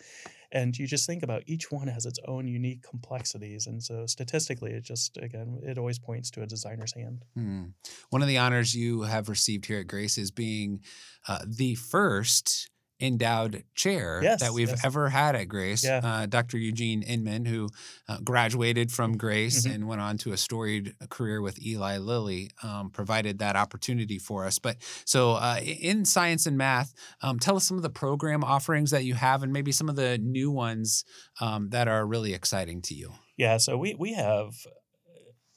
and 0.53 0.77
you 0.77 0.85
just 0.85 1.07
think 1.07 1.23
about 1.23 1.32
each 1.45 1.71
one 1.71 1.87
has 1.87 2.05
its 2.05 2.19
own 2.27 2.47
unique 2.47 2.81
complexities 2.83 3.67
and 3.67 3.81
so 3.81 4.05
statistically 4.05 4.71
it 4.71 4.83
just 4.83 5.17
again 5.17 5.59
it 5.63 5.77
always 5.77 5.99
points 5.99 6.29
to 6.31 6.41
a 6.41 6.45
designer's 6.45 6.93
hand 6.93 7.23
hmm. 7.35 7.63
one 8.09 8.21
of 8.21 8.27
the 8.27 8.37
honors 8.37 8.75
you 8.75 9.03
have 9.03 9.29
received 9.29 9.65
here 9.65 9.79
at 9.79 9.87
grace 9.87 10.17
is 10.17 10.31
being 10.31 10.81
uh, 11.27 11.39
the 11.45 11.75
first 11.75 12.69
endowed 13.03 13.63
chair 13.75 14.21
yes, 14.23 14.41
that 14.41 14.53
we've 14.53 14.69
yes. 14.69 14.85
ever 14.85 15.09
had 15.09 15.35
at 15.35 15.49
Grace. 15.49 15.83
Yeah. 15.83 15.99
Uh, 16.03 16.25
Dr. 16.25 16.57
Eugene 16.57 17.03
Inman, 17.03 17.45
who 17.45 17.67
uh, 18.07 18.19
graduated 18.23 18.91
from 18.91 19.17
Grace 19.17 19.65
mm-hmm. 19.65 19.75
and 19.75 19.87
went 19.87 20.01
on 20.01 20.17
to 20.19 20.31
a 20.31 20.37
storied 20.37 20.95
career 21.09 21.41
with 21.41 21.61
Eli 21.63 21.97
Lilly, 21.97 22.49
um, 22.63 22.89
provided 22.89 23.39
that 23.39 23.55
opportunity 23.55 24.17
for 24.17 24.45
us. 24.45 24.57
But 24.57 24.77
so 25.05 25.33
uh, 25.33 25.59
in 25.61 26.05
science 26.05 26.45
and 26.45 26.57
math, 26.57 26.93
um, 27.21 27.39
tell 27.39 27.57
us 27.57 27.67
some 27.67 27.77
of 27.77 27.83
the 27.83 27.89
program 27.89 28.43
offerings 28.43 28.91
that 28.91 29.03
you 29.03 29.15
have 29.15 29.43
and 29.43 29.51
maybe 29.51 29.71
some 29.71 29.89
of 29.89 29.95
the 29.95 30.17
new 30.17 30.49
ones 30.49 31.03
um, 31.41 31.69
that 31.69 31.87
are 31.87 32.05
really 32.05 32.33
exciting 32.33 32.81
to 32.83 32.93
you. 32.93 33.11
Yeah, 33.37 33.57
so 33.57 33.77
we 33.77 33.95
we 33.95 34.13
have 34.13 34.53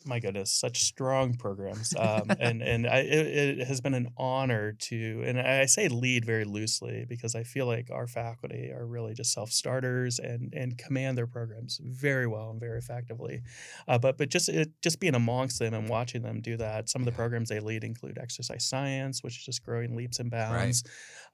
my 0.07 0.21
goodness, 0.21 0.53
such 0.53 0.83
strong 0.83 1.35
programs, 1.35 1.95
um, 1.97 2.31
and 2.41 2.63
and 2.63 2.87
I, 2.87 2.99
it, 2.99 3.59
it, 3.59 3.67
has 3.67 3.81
been 3.81 3.95
an 3.95 4.09
honor 4.17 4.73
to, 4.73 5.23
and 5.27 5.41
I 5.41 5.67
say 5.67 5.89
lead 5.89 6.25
very 6.25 6.45
loosely 6.45 7.05
because 7.09 7.35
I 7.35 7.43
feel 7.43 7.67
like 7.67 7.91
our 7.91 8.07
faculty 8.07 8.71
are 8.73 8.87
really 8.87 9.15
just 9.15 9.33
self 9.33 9.51
starters 9.51 10.19
and 10.19 10.53
and 10.55 10.79
command 10.79 11.19
their 11.19 11.27
programs 11.27 11.81
very 11.83 12.27
well 12.27 12.51
and 12.51 12.61
very 12.61 12.79
effectively, 12.79 13.43
uh, 13.89 13.99
but 13.99 14.19
but 14.19 14.29
just 14.29 14.49
it, 14.49 14.71
just 14.83 15.01
being 15.01 15.15
amongst 15.15 15.59
them 15.59 15.75
and 15.75 15.89
watching 15.89 16.23
them 16.23 16.41
do 16.41 16.57
that. 16.57 16.89
Some 16.89 17.03
of 17.03 17.07
the 17.07 17.13
programs 17.13 17.49
they 17.49 17.61
lead 17.61 17.85
include 17.85 18.19
exercise 18.19 18.65
science, 18.65 19.23
which 19.23 19.39
is 19.39 19.45
just 19.45 19.65
growing 19.65 19.97
leaps 19.97 20.19
and 20.19 20.31
bounds. 20.31 20.85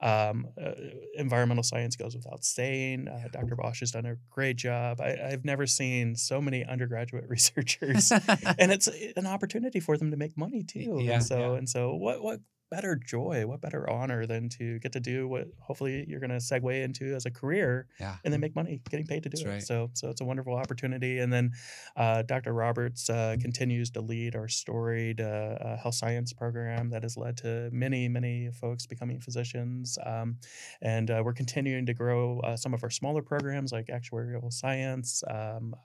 Um, 0.03 0.47
uh, 0.61 0.71
environmental 1.15 1.63
science 1.63 1.95
goes 1.95 2.13
without 2.13 2.43
saying. 2.43 3.07
Uh, 3.07 3.29
Dr. 3.31 3.55
Bosch 3.55 3.79
has 3.79 3.91
done 3.91 4.05
a 4.05 4.17
great 4.29 4.57
job. 4.57 4.99
I, 4.99 5.17
I've 5.31 5.45
never 5.45 5.65
seen 5.65 6.17
so 6.17 6.41
many 6.41 6.65
undergraduate 6.65 7.23
researchers 7.29 8.11
and 8.59 8.71
it's 8.71 8.89
an 9.15 9.25
opportunity 9.25 9.79
for 9.79 9.97
them 9.97 10.11
to 10.11 10.17
make 10.17 10.37
money 10.37 10.63
too. 10.63 10.99
Yeah, 10.99 11.13
and 11.13 11.23
so 11.23 11.39
yeah. 11.39 11.57
and 11.57 11.69
so 11.69 11.95
what 11.95 12.21
what 12.21 12.41
better 12.73 12.95
joy, 12.95 13.45
what 13.45 13.61
better 13.61 13.87
honor 13.87 14.25
than 14.25 14.49
to 14.49 14.79
get 14.79 14.91
to 14.91 14.99
do 14.99 15.27
what 15.27 15.47
hopefully 15.59 16.05
you're 16.07 16.19
going 16.19 16.31
to 16.31 16.37
segue 16.37 16.83
into 16.83 17.13
as 17.13 17.27
a 17.27 17.29
career 17.29 17.87
yeah. 17.99 18.15
and 18.23 18.33
then 18.33 18.41
make 18.41 18.55
money 18.55 18.81
getting 18.89 19.05
paid 19.05 19.21
to 19.21 19.29
do 19.29 19.37
That's 19.37 19.47
it. 19.47 19.51
Right. 19.51 19.61
So, 19.61 19.91
so 19.93 20.09
it's 20.09 20.21
a 20.21 20.25
wonderful 20.25 20.55
opportunity. 20.55 21.19
And 21.19 21.31
then 21.31 21.51
uh, 21.95 22.23
Dr. 22.23 22.51
Roberts 22.51 23.11
uh, 23.11 23.35
continues 23.39 23.91
to 23.91 24.01
lead 24.01 24.35
our 24.35 24.47
storied 24.47 25.21
uh, 25.21 25.23
uh, 25.61 25.77
health 25.77 25.93
science 25.93 26.33
program 26.33 26.89
that 26.89 27.03
has 27.03 27.15
led 27.15 27.37
to 27.37 27.69
many, 27.71 28.07
many 28.07 28.49
folks 28.49 28.87
becoming 28.87 29.19
physicians. 29.19 29.99
Um, 30.03 30.37
and 30.81 31.11
uh, 31.11 31.21
we're 31.23 31.33
continuing 31.33 31.85
to 31.85 31.93
grow 31.93 32.39
uh, 32.39 32.57
some 32.57 32.73
of 32.73 32.83
our 32.83 32.89
smaller 32.89 33.21
programs 33.21 33.71
like 33.71 33.87
actuarial 33.87 34.51
science, 34.51 35.23
um, 35.29 35.75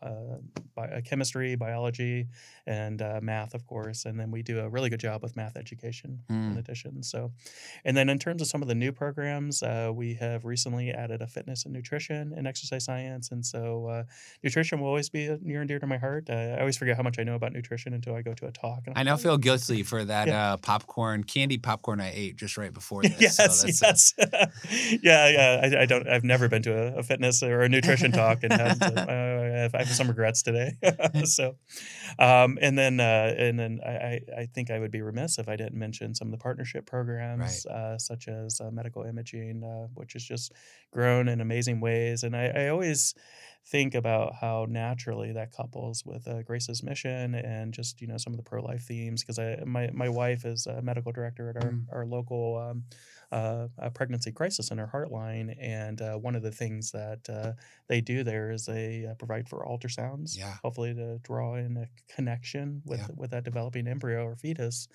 bi- 0.74 1.02
chemistry, 1.04 1.54
biology, 1.54 2.28
and 2.66 3.02
math, 3.20 3.52
of 3.52 3.66
course. 3.66 4.06
And 4.06 4.18
then 4.18 4.30
we 4.30 4.42
do 4.42 4.60
a 4.60 4.68
really 4.70 4.88
good 4.88 5.00
job 5.00 5.22
with 5.22 5.36
math 5.36 5.58
education 5.58 6.20
mm. 6.30 6.52
in 6.52 6.56
addition. 6.56 6.77
So, 7.02 7.32
and 7.84 7.96
then 7.96 8.08
in 8.08 8.18
terms 8.18 8.42
of 8.42 8.48
some 8.48 8.62
of 8.62 8.68
the 8.68 8.74
new 8.74 8.92
programs, 8.92 9.62
uh, 9.62 9.90
we 9.94 10.14
have 10.14 10.44
recently 10.44 10.90
added 10.90 11.22
a 11.22 11.26
fitness 11.26 11.64
and 11.64 11.72
nutrition 11.72 12.32
and 12.36 12.46
exercise 12.46 12.84
science. 12.84 13.30
And 13.30 13.44
so, 13.44 13.86
uh, 13.86 14.02
nutrition 14.42 14.80
will 14.80 14.88
always 14.88 15.08
be 15.08 15.36
near 15.42 15.60
and 15.60 15.68
dear 15.68 15.78
to 15.78 15.86
my 15.86 15.98
heart. 15.98 16.28
Uh, 16.30 16.34
I 16.34 16.60
always 16.60 16.76
forget 16.76 16.96
how 16.96 17.02
much 17.02 17.18
I 17.18 17.24
know 17.24 17.34
about 17.34 17.52
nutrition 17.52 17.94
until 17.94 18.14
I 18.14 18.22
go 18.22 18.34
to 18.34 18.46
a 18.46 18.52
talk. 18.52 18.84
I 18.94 19.02
now 19.02 19.16
feel 19.16 19.38
guilty 19.38 19.82
for 19.82 20.04
that 20.04 20.28
yeah. 20.28 20.52
Uh, 20.52 20.56
popcorn, 20.56 21.24
candy 21.24 21.58
popcorn 21.58 22.00
I 22.00 22.12
ate 22.14 22.36
just 22.36 22.56
right 22.56 22.72
before 22.72 23.02
this. 23.02 23.20
yes, 23.20 23.60
so 23.60 23.66
yes. 23.66 24.14
yeah, 25.02 25.28
yeah. 25.28 25.60
I, 25.62 25.82
I, 25.82 25.86
don't. 25.86 26.08
I've 26.08 26.24
never 26.24 26.48
been 26.48 26.62
to 26.62 26.72
a, 26.72 26.98
a 26.98 27.02
fitness 27.02 27.42
or 27.42 27.62
a 27.62 27.68
nutrition 27.68 28.12
talk, 28.12 28.42
and 28.42 28.52
have, 28.52 28.82
uh, 28.82 29.37
I 29.74 29.78
have 29.84 29.88
some 29.88 30.08
regrets 30.14 30.42
today. 30.42 30.72
so, 31.24 31.56
um, 32.18 32.58
and 32.60 32.78
then 32.78 33.00
uh, 33.00 33.34
and 33.36 33.58
then 33.58 33.80
I, 33.84 34.20
I 34.36 34.46
think 34.46 34.70
I 34.70 34.78
would 34.78 34.90
be 34.90 35.02
remiss 35.02 35.38
if 35.38 35.48
I 35.48 35.56
didn't 35.56 35.78
mention 35.78 36.14
some 36.14 36.28
of 36.28 36.32
the 36.32 36.38
partnership 36.38 36.86
programs, 36.86 37.66
right. 37.68 37.74
uh, 37.74 37.98
such 37.98 38.28
as 38.28 38.60
uh, 38.60 38.70
medical 38.70 39.02
imaging, 39.02 39.64
uh, 39.64 39.88
which 39.94 40.14
has 40.14 40.24
just 40.24 40.52
grown 40.92 41.28
in 41.28 41.40
amazing 41.40 41.80
ways. 41.80 42.22
And 42.22 42.36
I, 42.36 42.46
I, 42.46 42.68
always 42.68 43.14
think 43.66 43.94
about 43.94 44.34
how 44.34 44.66
naturally 44.68 45.32
that 45.32 45.52
couples 45.52 46.04
with 46.04 46.26
uh, 46.26 46.42
Grace's 46.42 46.82
mission 46.82 47.34
and 47.34 47.72
just 47.72 48.00
you 48.00 48.06
know 48.06 48.16
some 48.16 48.32
of 48.32 48.36
the 48.38 48.42
pro 48.42 48.62
life 48.62 48.82
themes. 48.82 49.22
Because 49.22 49.38
I 49.38 49.62
my 49.64 49.90
my 49.92 50.08
wife 50.08 50.44
is 50.44 50.66
a 50.66 50.82
medical 50.82 51.12
director 51.12 51.50
at 51.50 51.64
our 51.64 51.70
mm. 51.70 51.84
our 51.92 52.06
local. 52.06 52.56
Um, 52.56 52.84
uh, 53.30 53.68
a 53.78 53.90
pregnancy 53.90 54.32
crisis 54.32 54.70
in 54.70 54.76
center, 54.76 54.90
Heartline, 54.92 55.54
and 55.60 56.00
uh, 56.00 56.14
one 56.14 56.34
of 56.34 56.42
the 56.42 56.50
things 56.50 56.90
that 56.92 57.28
uh, 57.28 57.52
they 57.88 58.00
do 58.00 58.24
there 58.24 58.50
is 58.50 58.64
they 58.66 59.06
uh, 59.08 59.14
provide 59.14 59.48
for 59.48 59.66
ultrasounds, 59.66 60.36
yeah. 60.36 60.56
hopefully 60.62 60.94
to 60.94 61.18
draw 61.18 61.56
in 61.56 61.76
a 61.76 61.86
connection 62.12 62.82
with 62.84 63.00
yeah. 63.00 63.06
with 63.16 63.30
that 63.30 63.44
developing 63.44 63.86
embryo 63.86 64.24
or 64.24 64.36
fetus, 64.36 64.88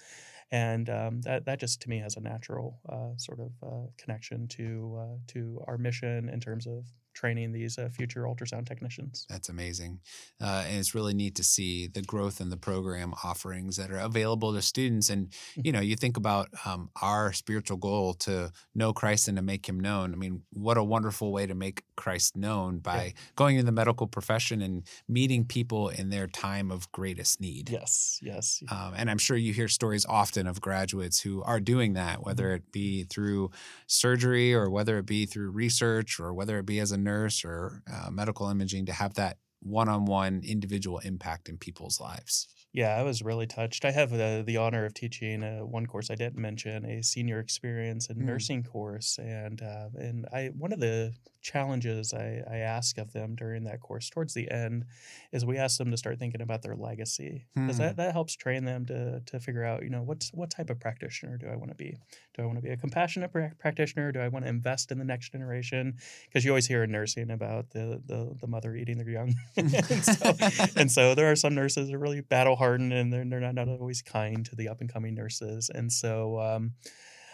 and 0.51 0.89
um, 0.89 1.21
that 1.21 1.45
that 1.45 1.59
just 1.59 1.81
to 1.81 1.89
me 1.89 1.99
has 1.99 2.17
a 2.17 2.21
natural 2.21 2.79
uh, 2.89 3.15
sort 3.17 3.39
of 3.39 3.51
uh, 3.61 3.87
connection 3.97 4.47
to 4.47 4.97
uh, 4.99 5.17
to 5.27 5.61
our 5.67 5.77
mission 5.77 6.29
in 6.29 6.39
terms 6.39 6.67
of 6.67 6.85
training 7.13 7.51
these 7.51 7.77
uh, 7.77 7.89
future 7.89 8.23
ultrasound 8.23 8.67
technicians. 8.67 9.25
That's 9.29 9.49
amazing. 9.49 9.99
Uh, 10.41 10.63
and 10.67 10.77
it's 10.77 10.95
really 10.95 11.13
neat 11.13 11.35
to 11.35 11.43
see 11.43 11.87
the 11.87 12.01
growth 12.01 12.41
in 12.41 12.49
the 12.49 12.57
program 12.57 13.13
offerings 13.23 13.77
that 13.77 13.91
are 13.91 13.99
available 13.99 14.53
to 14.53 14.61
students. 14.61 15.09
And, 15.09 15.27
mm-hmm. 15.29 15.61
you 15.63 15.71
know, 15.71 15.79
you 15.79 15.95
think 15.95 16.17
about 16.17 16.49
um, 16.65 16.89
our 17.01 17.33
spiritual 17.33 17.77
goal 17.77 18.13
to 18.15 18.51
know 18.75 18.93
Christ 18.93 19.27
and 19.27 19.37
to 19.37 19.43
make 19.43 19.67
him 19.67 19.79
known. 19.79 20.13
I 20.13 20.17
mean, 20.17 20.43
what 20.51 20.77
a 20.77 20.83
wonderful 20.83 21.31
way 21.31 21.45
to 21.45 21.55
make 21.55 21.83
Christ 21.95 22.35
known 22.35 22.79
by 22.79 23.03
yeah. 23.03 23.11
going 23.35 23.57
in 23.57 23.65
the 23.65 23.71
medical 23.71 24.07
profession 24.07 24.61
and 24.61 24.83
meeting 25.07 25.45
people 25.45 25.89
in 25.89 26.09
their 26.09 26.27
time 26.27 26.71
of 26.71 26.91
greatest 26.91 27.39
need. 27.39 27.69
Yes, 27.69 28.19
yes. 28.21 28.63
Um, 28.71 28.93
and 28.95 29.09
I'm 29.09 29.17
sure 29.17 29.37
you 29.37 29.53
hear 29.53 29.67
stories 29.67 30.05
often 30.05 30.47
of 30.47 30.61
graduates 30.61 31.21
who 31.21 31.43
are 31.43 31.59
doing 31.59 31.93
that, 31.93 32.23
whether 32.23 32.45
mm-hmm. 32.45 32.55
it 32.55 32.71
be 32.71 33.03
through 33.03 33.51
surgery 33.87 34.53
or 34.53 34.69
whether 34.69 34.97
it 34.97 35.05
be 35.05 35.25
through 35.25 35.51
research 35.51 36.19
or 36.19 36.33
whether 36.33 36.57
it 36.59 36.65
be 36.65 36.79
as 36.79 36.91
a 36.91 36.97
nurse 37.03 37.45
or 37.45 37.83
uh, 37.91 38.09
medical 38.09 38.49
imaging 38.49 38.85
to 38.87 38.93
have 38.93 39.13
that 39.15 39.37
one-on-one 39.61 40.41
individual 40.45 40.99
impact 40.99 41.49
in 41.49 41.57
people's 41.57 41.99
lives. 41.99 42.47
Yeah, 42.73 42.95
I 42.95 43.03
was 43.03 43.21
really 43.21 43.45
touched. 43.45 43.85
I 43.85 43.91
have 43.91 44.09
the, 44.09 44.43
the 44.45 44.57
honor 44.57 44.85
of 44.85 44.93
teaching 44.95 45.43
uh, 45.43 45.59
one 45.59 45.85
course 45.85 46.09
I 46.09 46.15
didn't 46.15 46.41
mention, 46.41 46.85
a 46.85 47.03
senior 47.03 47.39
experience 47.39 48.09
and 48.09 48.19
mm. 48.19 48.25
nursing 48.25 48.63
course, 48.63 49.19
and 49.19 49.61
uh, 49.61 49.89
and 49.95 50.25
I 50.33 50.47
one 50.57 50.73
of 50.73 50.79
the 50.79 51.13
challenges 51.43 52.13
I, 52.13 52.41
I 52.49 52.57
ask 52.57 52.97
of 52.97 53.13
them 53.13 53.35
during 53.35 53.65
that 53.65 53.81
course 53.81 54.09
towards 54.09 54.33
the 54.33 54.49
end 54.49 54.85
is 55.31 55.45
we 55.45 55.57
ask 55.57 55.77
them 55.77 55.91
to 55.91 55.97
start 55.97 56.17
thinking 56.17 56.41
about 56.41 56.61
their 56.61 56.75
legacy 56.75 57.45
because 57.53 57.77
that, 57.77 57.91
hmm. 57.91 57.97
that 57.97 58.13
helps 58.13 58.35
train 58.35 58.65
them 58.65 58.85
to 58.87 59.19
to 59.19 59.39
figure 59.39 59.63
out 59.63 59.83
you 59.83 59.89
know 59.89 60.01
what's 60.01 60.31
what 60.33 60.49
type 60.49 60.69
of 60.69 60.79
practitioner 60.79 61.37
do 61.37 61.47
I 61.47 61.55
want 61.55 61.69
to 61.69 61.75
be? 61.75 61.97
Do 62.35 62.41
I 62.41 62.45
want 62.45 62.57
to 62.57 62.61
be 62.61 62.69
a 62.69 62.77
compassionate 62.77 63.31
pra- 63.31 63.53
practitioner? 63.59 64.11
Do 64.11 64.19
I 64.19 64.29
want 64.29 64.45
to 64.45 64.49
invest 64.49 64.91
in 64.91 64.97
the 64.97 65.05
next 65.05 65.31
generation? 65.31 65.97
Because 66.25 66.45
you 66.45 66.51
always 66.51 66.67
hear 66.67 66.83
in 66.83 66.91
nursing 66.91 67.29
about 67.29 67.69
the 67.71 68.01
the, 68.05 68.35
the 68.39 68.47
mother 68.47 68.75
eating 68.75 68.97
their 68.97 69.09
young, 69.09 69.35
and, 69.57 70.03
so, 70.03 70.33
and 70.75 70.91
so 70.91 71.13
there 71.13 71.29
are 71.29 71.35
some 71.35 71.53
nurses 71.53 71.87
that 71.87 71.95
are 71.95 71.99
really 71.99 72.21
battle 72.21 72.55
hardened 72.55 72.93
and 72.93 73.11
they're, 73.11 73.25
they're 73.25 73.39
not, 73.39 73.55
not 73.55 73.67
always 73.67 74.01
kind 74.01 74.45
to 74.45 74.55
the 74.55 74.69
up 74.69 74.81
and 74.81 74.91
coming 74.91 75.13
nurses, 75.13 75.69
and 75.73 75.91
so. 75.91 76.39
Um, 76.39 76.73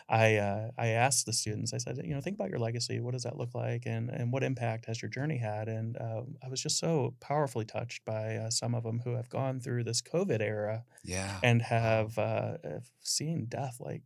I 0.09 0.37
uh, 0.37 0.71
I 0.77 0.87
asked 0.87 1.25
the 1.25 1.33
students. 1.33 1.73
I 1.73 1.77
said, 1.77 1.99
you 2.03 2.15
know, 2.15 2.21
think 2.21 2.35
about 2.35 2.49
your 2.49 2.59
legacy. 2.59 2.99
What 2.99 3.11
does 3.13 3.23
that 3.23 3.37
look 3.37 3.53
like, 3.53 3.85
and 3.85 4.09
and 4.09 4.31
what 4.33 4.43
impact 4.43 4.85
has 4.87 5.01
your 5.01 5.09
journey 5.09 5.37
had? 5.37 5.67
And 5.69 5.97
uh, 5.97 6.23
I 6.43 6.49
was 6.49 6.61
just 6.61 6.79
so 6.79 7.15
powerfully 7.19 7.65
touched 7.65 8.05
by 8.05 8.35
uh, 8.37 8.49
some 8.49 8.73
of 8.75 8.83
them 8.83 9.01
who 9.03 9.13
have 9.15 9.29
gone 9.29 9.59
through 9.59 9.83
this 9.83 10.01
COVID 10.01 10.41
era, 10.41 10.85
yeah, 11.03 11.41
and 11.43 11.61
have, 11.61 12.17
uh, 12.17 12.57
have 12.63 12.89
seen 13.01 13.45
death 13.47 13.77
like 13.79 14.03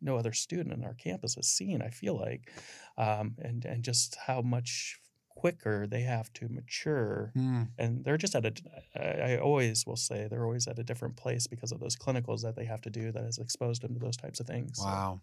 no 0.00 0.16
other 0.16 0.32
student 0.32 0.72
in 0.74 0.84
our 0.84 0.94
campus 0.94 1.34
has 1.36 1.48
seen. 1.48 1.82
I 1.82 1.90
feel 1.90 2.16
like, 2.18 2.52
um, 2.96 3.36
and 3.38 3.64
and 3.64 3.84
just 3.84 4.16
how 4.26 4.42
much 4.42 4.98
quicker 5.38 5.86
they 5.86 6.00
have 6.00 6.32
to 6.32 6.48
mature 6.48 7.32
mm. 7.36 7.68
and 7.78 8.04
they're 8.04 8.16
just 8.16 8.34
at 8.34 8.44
a 8.44 8.52
i 9.30 9.38
always 9.38 9.86
will 9.86 9.96
say 9.96 10.26
they're 10.28 10.44
always 10.44 10.66
at 10.66 10.80
a 10.80 10.82
different 10.82 11.16
place 11.16 11.46
because 11.46 11.70
of 11.70 11.78
those 11.78 11.94
clinicals 11.94 12.42
that 12.42 12.56
they 12.56 12.64
have 12.64 12.80
to 12.80 12.90
do 12.90 13.12
that 13.12 13.22
has 13.22 13.38
exposed 13.38 13.82
them 13.82 13.94
to 13.94 14.00
those 14.00 14.16
types 14.16 14.40
of 14.40 14.46
things 14.48 14.80
wow 14.82 15.20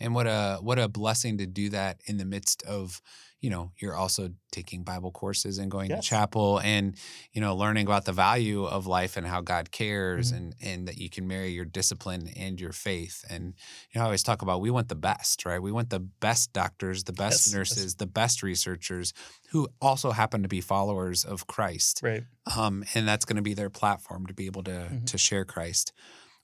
And 0.00 0.14
what 0.14 0.26
a 0.26 0.58
what 0.60 0.78
a 0.78 0.88
blessing 0.88 1.38
to 1.38 1.46
do 1.46 1.70
that 1.70 2.00
in 2.06 2.16
the 2.16 2.24
midst 2.24 2.62
of 2.64 3.00
you 3.44 3.50
know 3.50 3.70
you're 3.76 3.94
also 3.94 4.30
taking 4.50 4.84
bible 4.84 5.10
courses 5.10 5.58
and 5.58 5.70
going 5.70 5.90
yes. 5.90 6.02
to 6.02 6.08
chapel 6.08 6.62
and 6.64 6.96
you 7.34 7.42
know 7.42 7.54
learning 7.54 7.84
about 7.84 8.06
the 8.06 8.12
value 8.12 8.64
of 8.64 8.86
life 8.86 9.18
and 9.18 9.26
how 9.26 9.42
god 9.42 9.70
cares 9.70 10.32
mm-hmm. 10.32 10.44
and 10.44 10.54
and 10.62 10.88
that 10.88 10.96
you 10.96 11.10
can 11.10 11.28
marry 11.28 11.50
your 11.50 11.66
discipline 11.66 12.30
and 12.36 12.58
your 12.58 12.72
faith 12.72 13.22
and 13.28 13.52
you 13.92 13.98
know 13.98 14.00
i 14.00 14.04
always 14.04 14.22
talk 14.22 14.40
about 14.40 14.62
we 14.62 14.70
want 14.70 14.88
the 14.88 14.94
best 14.94 15.44
right 15.44 15.60
we 15.60 15.70
want 15.70 15.90
the 15.90 16.00
best 16.00 16.54
doctors 16.54 17.04
the 17.04 17.12
best 17.12 17.48
yes, 17.48 17.54
nurses 17.54 17.84
yes. 17.84 17.94
the 17.96 18.06
best 18.06 18.42
researchers 18.42 19.12
who 19.50 19.68
also 19.78 20.12
happen 20.12 20.42
to 20.42 20.48
be 20.48 20.62
followers 20.62 21.22
of 21.22 21.46
christ 21.46 22.00
right 22.02 22.24
um, 22.56 22.82
and 22.94 23.06
that's 23.06 23.26
going 23.26 23.36
to 23.36 23.42
be 23.42 23.52
their 23.52 23.70
platform 23.70 24.26
to 24.26 24.32
be 24.32 24.46
able 24.46 24.62
to 24.62 24.70
mm-hmm. 24.70 25.04
to 25.04 25.18
share 25.18 25.44
christ 25.44 25.92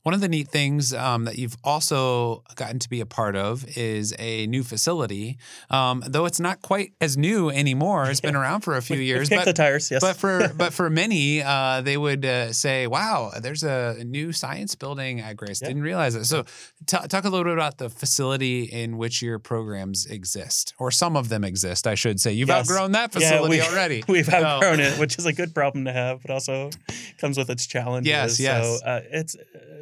one 0.02 0.14
of 0.14 0.20
the 0.22 0.28
neat 0.28 0.48
things 0.48 0.94
um, 0.94 1.24
that 1.24 1.38
you've 1.38 1.56
also 1.62 2.42
gotten 2.54 2.78
to 2.78 2.88
be 2.88 3.00
a 3.00 3.06
part 3.06 3.36
of 3.36 3.66
is 3.76 4.14
a 4.18 4.46
new 4.46 4.62
facility, 4.62 5.36
um, 5.68 6.02
though 6.06 6.24
it's 6.24 6.40
not 6.40 6.62
quite 6.62 6.92
as 7.00 7.18
new 7.18 7.50
anymore. 7.50 8.08
It's 8.08 8.20
been 8.20 8.36
around 8.40 8.62
for 8.62 8.76
a 8.76 8.82
few 8.82 8.96
years. 8.96 9.28
but, 9.28 9.44
the 9.44 9.52
tires, 9.52 9.90
yes. 9.90 10.00
But 10.00 10.16
for 10.16 10.48
but 10.56 10.72
for 10.72 10.88
many, 10.88 11.42
uh, 11.42 11.82
they 11.82 11.98
would 11.98 12.24
uh, 12.24 12.52
say, 12.52 12.86
"Wow, 12.86 13.32
there's 13.40 13.62
a 13.62 14.02
new 14.04 14.32
science 14.32 14.74
building 14.74 15.20
at 15.20 15.36
Grace. 15.36 15.60
Didn't 15.60 15.82
realize 15.82 16.14
it." 16.14 16.24
So, 16.24 16.44
t- 16.86 16.96
talk 17.08 17.24
a 17.24 17.28
little 17.28 17.44
bit 17.44 17.52
about 17.52 17.76
the 17.76 17.90
facility 17.90 18.64
in 18.64 18.96
which 18.96 19.20
your 19.20 19.38
programs 19.38 20.06
exist, 20.06 20.74
or 20.78 20.90
some 20.90 21.14
of 21.14 21.28
them 21.28 21.44
exist, 21.44 21.86
I 21.86 21.94
should 21.94 22.20
say. 22.20 22.32
You've 22.32 22.48
yes. 22.48 22.70
outgrown 22.70 22.92
that 22.92 23.12
facility 23.12 23.58
yeah, 23.58 23.64
we, 23.64 23.70
already. 23.70 24.04
We've 24.08 24.32
outgrown 24.32 24.78
so. 24.78 24.82
it, 24.82 24.98
which 24.98 25.18
is 25.18 25.26
a 25.26 25.32
good 25.32 25.54
problem 25.54 25.84
to 25.84 25.92
have, 25.92 26.22
but 26.22 26.30
also 26.30 26.70
comes 27.18 27.36
with 27.36 27.50
its 27.50 27.66
challenges. 27.66 28.08
Yes, 28.08 28.40
yes. 28.40 28.80
So 28.80 28.86
uh, 28.86 29.00
it's 29.10 29.36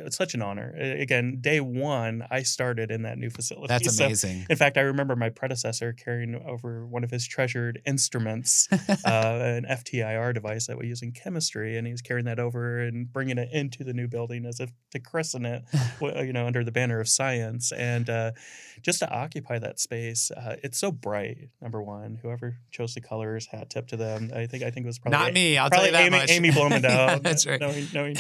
it's 0.09 0.17
such 0.17 0.33
an 0.33 0.41
honor. 0.41 0.75
Again, 0.79 1.39
day 1.41 1.61
one, 1.61 2.27
I 2.31 2.43
started 2.43 2.91
in 2.91 3.03
that 3.03 3.19
new 3.19 3.29
facility. 3.29 3.67
That's 3.69 4.01
amazing. 4.01 4.41
So, 4.41 4.47
in 4.49 4.57
fact, 4.57 4.79
I 4.79 4.81
remember 4.81 5.15
my 5.17 5.29
predecessor 5.29 5.93
carrying 5.93 6.35
over 6.35 6.87
one 6.87 7.05
of 7.05 7.11
his 7.11 7.27
treasured 7.27 7.81
instruments, 7.87 8.69
uh, 8.73 8.79
an 9.05 9.67
FTIR 9.71 10.33
device 10.33 10.67
that 10.67 10.79
we 10.79 10.87
use 10.87 11.03
in 11.03 11.13
chemistry, 11.13 11.77
and 11.77 11.87
he 11.87 11.93
was 11.93 12.01
carrying 12.01 12.25
that 12.25 12.39
over 12.39 12.81
and 12.81 13.13
bringing 13.13 13.37
it 13.37 13.51
into 13.53 13.85
the 13.85 13.93
new 13.93 14.09
building 14.09 14.47
as 14.47 14.61
if 14.61 14.71
to 14.93 14.99
christen 14.99 15.45
it, 15.45 15.63
you 16.01 16.33
know, 16.33 16.47
under 16.47 16.65
the 16.65 16.73
banner 16.73 17.01
of 17.01 17.09
science. 17.09 17.71
And 17.71 18.09
uh, 18.09 18.33
just 18.81 19.01
to 19.01 19.11
occupy 19.11 19.59
that 19.59 19.79
space, 19.79 20.31
uh, 20.31 20.57
it's 20.65 20.79
so 20.79 20.91
bright. 20.91 21.51
Number 21.61 21.83
one, 21.83 22.19
whoever 22.23 22.57
chose 22.71 22.95
the 22.95 23.03
colors, 23.03 23.47
hat 23.47 23.69
tip 23.69 23.89
to 23.89 23.99
them. 23.99 24.31
I 24.35 24.47
think 24.47 24.63
I 24.63 24.71
think 24.71 24.85
it 24.85 24.89
was 24.89 24.99
probably 24.99 25.19
not 25.19 25.33
me. 25.35 25.59
I'll 25.59 25.69
tell 25.69 25.85
you 25.85 25.93
that 25.93 26.07
Amy, 26.07 26.19
much. 26.19 26.31
Amy 26.31 26.51
Blomendahl. 26.51 27.23
That's 27.23 27.47
right. 27.47 27.61
Knowing, 27.61 27.87
knowing 27.93 28.17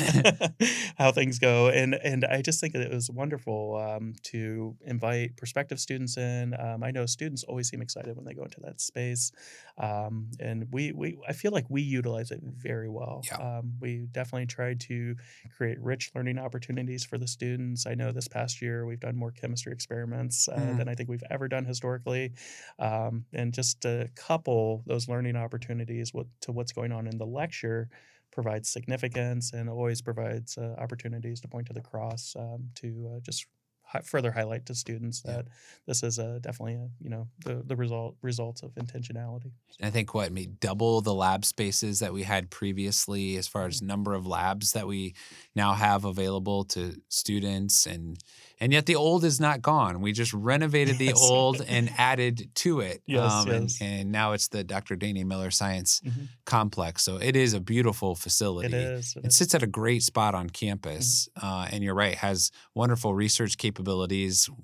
how 0.99 1.12
things 1.12 1.38
go, 1.38 1.68
and 1.78 1.94
and 1.94 2.25
I 2.25 2.42
just 2.42 2.61
think 2.61 2.75
it 2.75 2.92
was 2.92 3.11
wonderful 3.11 3.76
um, 3.76 4.14
to 4.25 4.76
invite 4.85 5.37
prospective 5.37 5.78
students 5.78 6.16
in. 6.16 6.54
Um, 6.58 6.82
I 6.82 6.90
know 6.90 7.06
students 7.06 7.44
always 7.44 7.68
seem 7.68 7.80
excited 7.80 8.16
when 8.16 8.25
they 8.25 8.35
go 8.35 8.42
into 8.42 8.61
that 8.61 8.80
space, 8.80 9.30
um, 9.78 10.30
and 10.40 10.66
we 10.73 10.92
we 10.92 11.18
I 11.28 11.32
feel 11.32 11.52
like 11.52 11.66
we 11.68 11.82
utilize 11.82 12.30
it 12.30 12.40
very 12.42 12.88
well. 12.88 13.23
Yeah. 13.26 13.58
Um, 13.58 13.75
we 13.80 14.08
definitely 14.11 14.47
try 14.47 14.75
to 14.75 15.16
create 15.56 15.80
rich 15.80 16.11
learning 16.14 16.38
opportunities 16.38 17.04
for 17.04 17.16
the 17.16 17.28
students. 17.28 17.87
I 17.87 17.94
know 17.94 18.11
this 18.11 18.28
past 18.28 18.61
year 18.61 18.85
we've 18.85 19.00
done 19.00 19.16
more 19.16 19.30
chemistry 19.30 19.73
experiments 19.73 20.49
uh, 20.49 20.56
mm. 20.56 20.78
than 20.78 20.88
I 20.88 20.94
think 20.94 21.08
we've 21.08 21.23
ever 21.30 21.47
done 21.47 21.64
historically, 21.64 22.32
um, 22.80 23.25
and 23.32 23.54
just 23.54 23.82
to 23.82 24.11
couple 24.16 24.82
those 24.87 25.08
learning 25.08 25.37
opportunities 25.37 26.12
with, 26.12 26.26
to 26.40 26.52
what's 26.52 26.73
going 26.73 26.90
on 26.90 27.06
in 27.06 27.18
the 27.18 27.26
lecture 27.26 27.88
provides 28.30 28.68
significance 28.68 29.52
and 29.52 29.68
always 29.68 30.00
provides 30.02 30.56
uh, 30.58 30.75
opportunities 30.78 31.40
to 31.40 31.49
point 31.49 31.66
to 31.66 31.73
the 31.73 31.80
cross 31.80 32.35
um, 32.38 32.70
to 32.76 33.11
uh, 33.14 33.20
just 33.20 33.47
hi- 33.88 34.02
further 34.02 34.30
highlight 34.30 34.66
to 34.66 34.75
students 34.75 35.23
that 35.23 35.47
yeah. 35.47 35.52
this 35.87 36.02
is 36.02 36.18
a, 36.18 36.38
definitely 36.40 36.75
a, 36.75 36.88
you 37.00 37.11
know 37.11 37.26
the 37.45 37.62
the 37.66 37.76
result 37.76 38.16
results 38.23 38.62
of 38.62 38.75
intentionality. 38.75 39.52
I 39.83 39.90
think 39.90 40.14
what 40.14 40.33
made 40.33 40.61
double 40.61 41.00
the 41.00 41.14
lab 41.14 41.45
spaces 41.45 42.00
that 42.00 42.12
we 42.12 42.23
had 42.23 42.50
previously, 42.50 43.37
as 43.37 43.49
far 43.49 43.66
as 43.66 43.83
number 43.83 44.14
of 44.14 44.26
labs 44.26 44.73
that 44.73 44.87
we 44.87 45.14
now 45.54 45.73
have 45.73 46.04
available 46.04 46.64
to 46.64 47.00
students 47.09 47.87
and 47.87 48.18
and 48.61 48.73
yet 48.73 48.87
the 48.87 48.97
old 48.97 49.25
is 49.25 49.38
not 49.38 49.62
gone. 49.62 50.00
We 50.00 50.12
just 50.12 50.35
renovated 50.35 50.99
the 50.99 51.12
old 51.12 51.62
and 51.68 51.90
added 51.97 52.50
to 52.57 52.80
it. 52.80 53.02
Yes, 53.07 53.33
um, 53.33 53.49
yes. 53.49 53.80
And, 53.80 54.00
and, 54.00 54.12
now 54.12 54.33
it's 54.33 54.49
the 54.49 54.64
Dr. 54.64 54.97
Dane 54.97 55.16
A. 55.18 55.25
Miller 55.25 55.50
Science 55.50 56.00
mm-hmm. 56.04 56.25
Complex. 56.45 57.04
So 57.04 57.18
it 57.18 57.37
is 57.37 57.54
a 57.54 57.61
beautiful 57.61 58.14
facility. 58.14 58.68
It 58.68 58.75
is. 58.75 59.14
It, 59.16 59.26
it 59.26 59.33
sits 59.33 59.54
at 59.54 59.62
a 59.62 59.66
great 59.66 60.02
spot 60.02 60.35
on 60.35 60.50
campus. 60.50 61.28
Mm-hmm. 61.38 61.47
Uh, 61.47 61.68
and 61.71 61.85
you're 61.85 61.95
right, 61.95 62.16
has 62.16 62.50
wonderful 62.75 63.14
research 63.14 63.59
capabilities, 63.59 63.77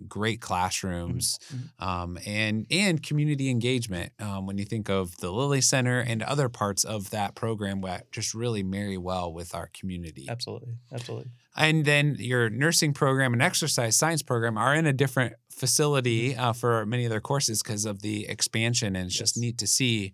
great 0.08 0.40
classrooms, 0.40 1.38
mm-hmm. 1.52 1.84
um, 1.84 2.18
and 2.26 2.66
and 2.70 3.02
community 3.02 3.50
engagement. 3.50 4.12
Um, 4.20 4.46
when 4.46 4.58
you 4.58 4.64
think 4.64 4.88
of 4.88 5.16
the 5.18 5.30
Lilly 5.30 5.60
Center 5.60 6.00
and 6.00 6.22
other 6.22 6.48
parts 6.48 6.84
of 6.84 7.10
that 7.10 7.34
program, 7.34 7.80
that 7.82 8.10
just 8.12 8.34
really 8.34 8.62
marry 8.62 8.98
well 8.98 9.32
with 9.32 9.54
our 9.54 9.70
community. 9.72 10.26
Absolutely, 10.28 10.74
absolutely 10.92 11.30
and 11.56 11.84
then 11.84 12.16
your 12.18 12.50
nursing 12.50 12.92
program 12.92 13.32
and 13.32 13.42
exercise 13.42 13.96
science 13.96 14.22
program 14.22 14.58
are 14.58 14.74
in 14.74 14.86
a 14.86 14.92
different 14.92 15.34
facility 15.50 16.30
mm-hmm. 16.30 16.40
uh, 16.40 16.52
for 16.52 16.84
many 16.86 17.04
of 17.04 17.10
their 17.10 17.20
courses 17.20 17.62
because 17.62 17.84
of 17.84 18.02
the 18.02 18.26
expansion 18.28 18.96
and 18.96 19.06
it's 19.06 19.14
yes. 19.14 19.30
just 19.30 19.38
neat 19.38 19.58
to 19.58 19.66
see 19.66 20.12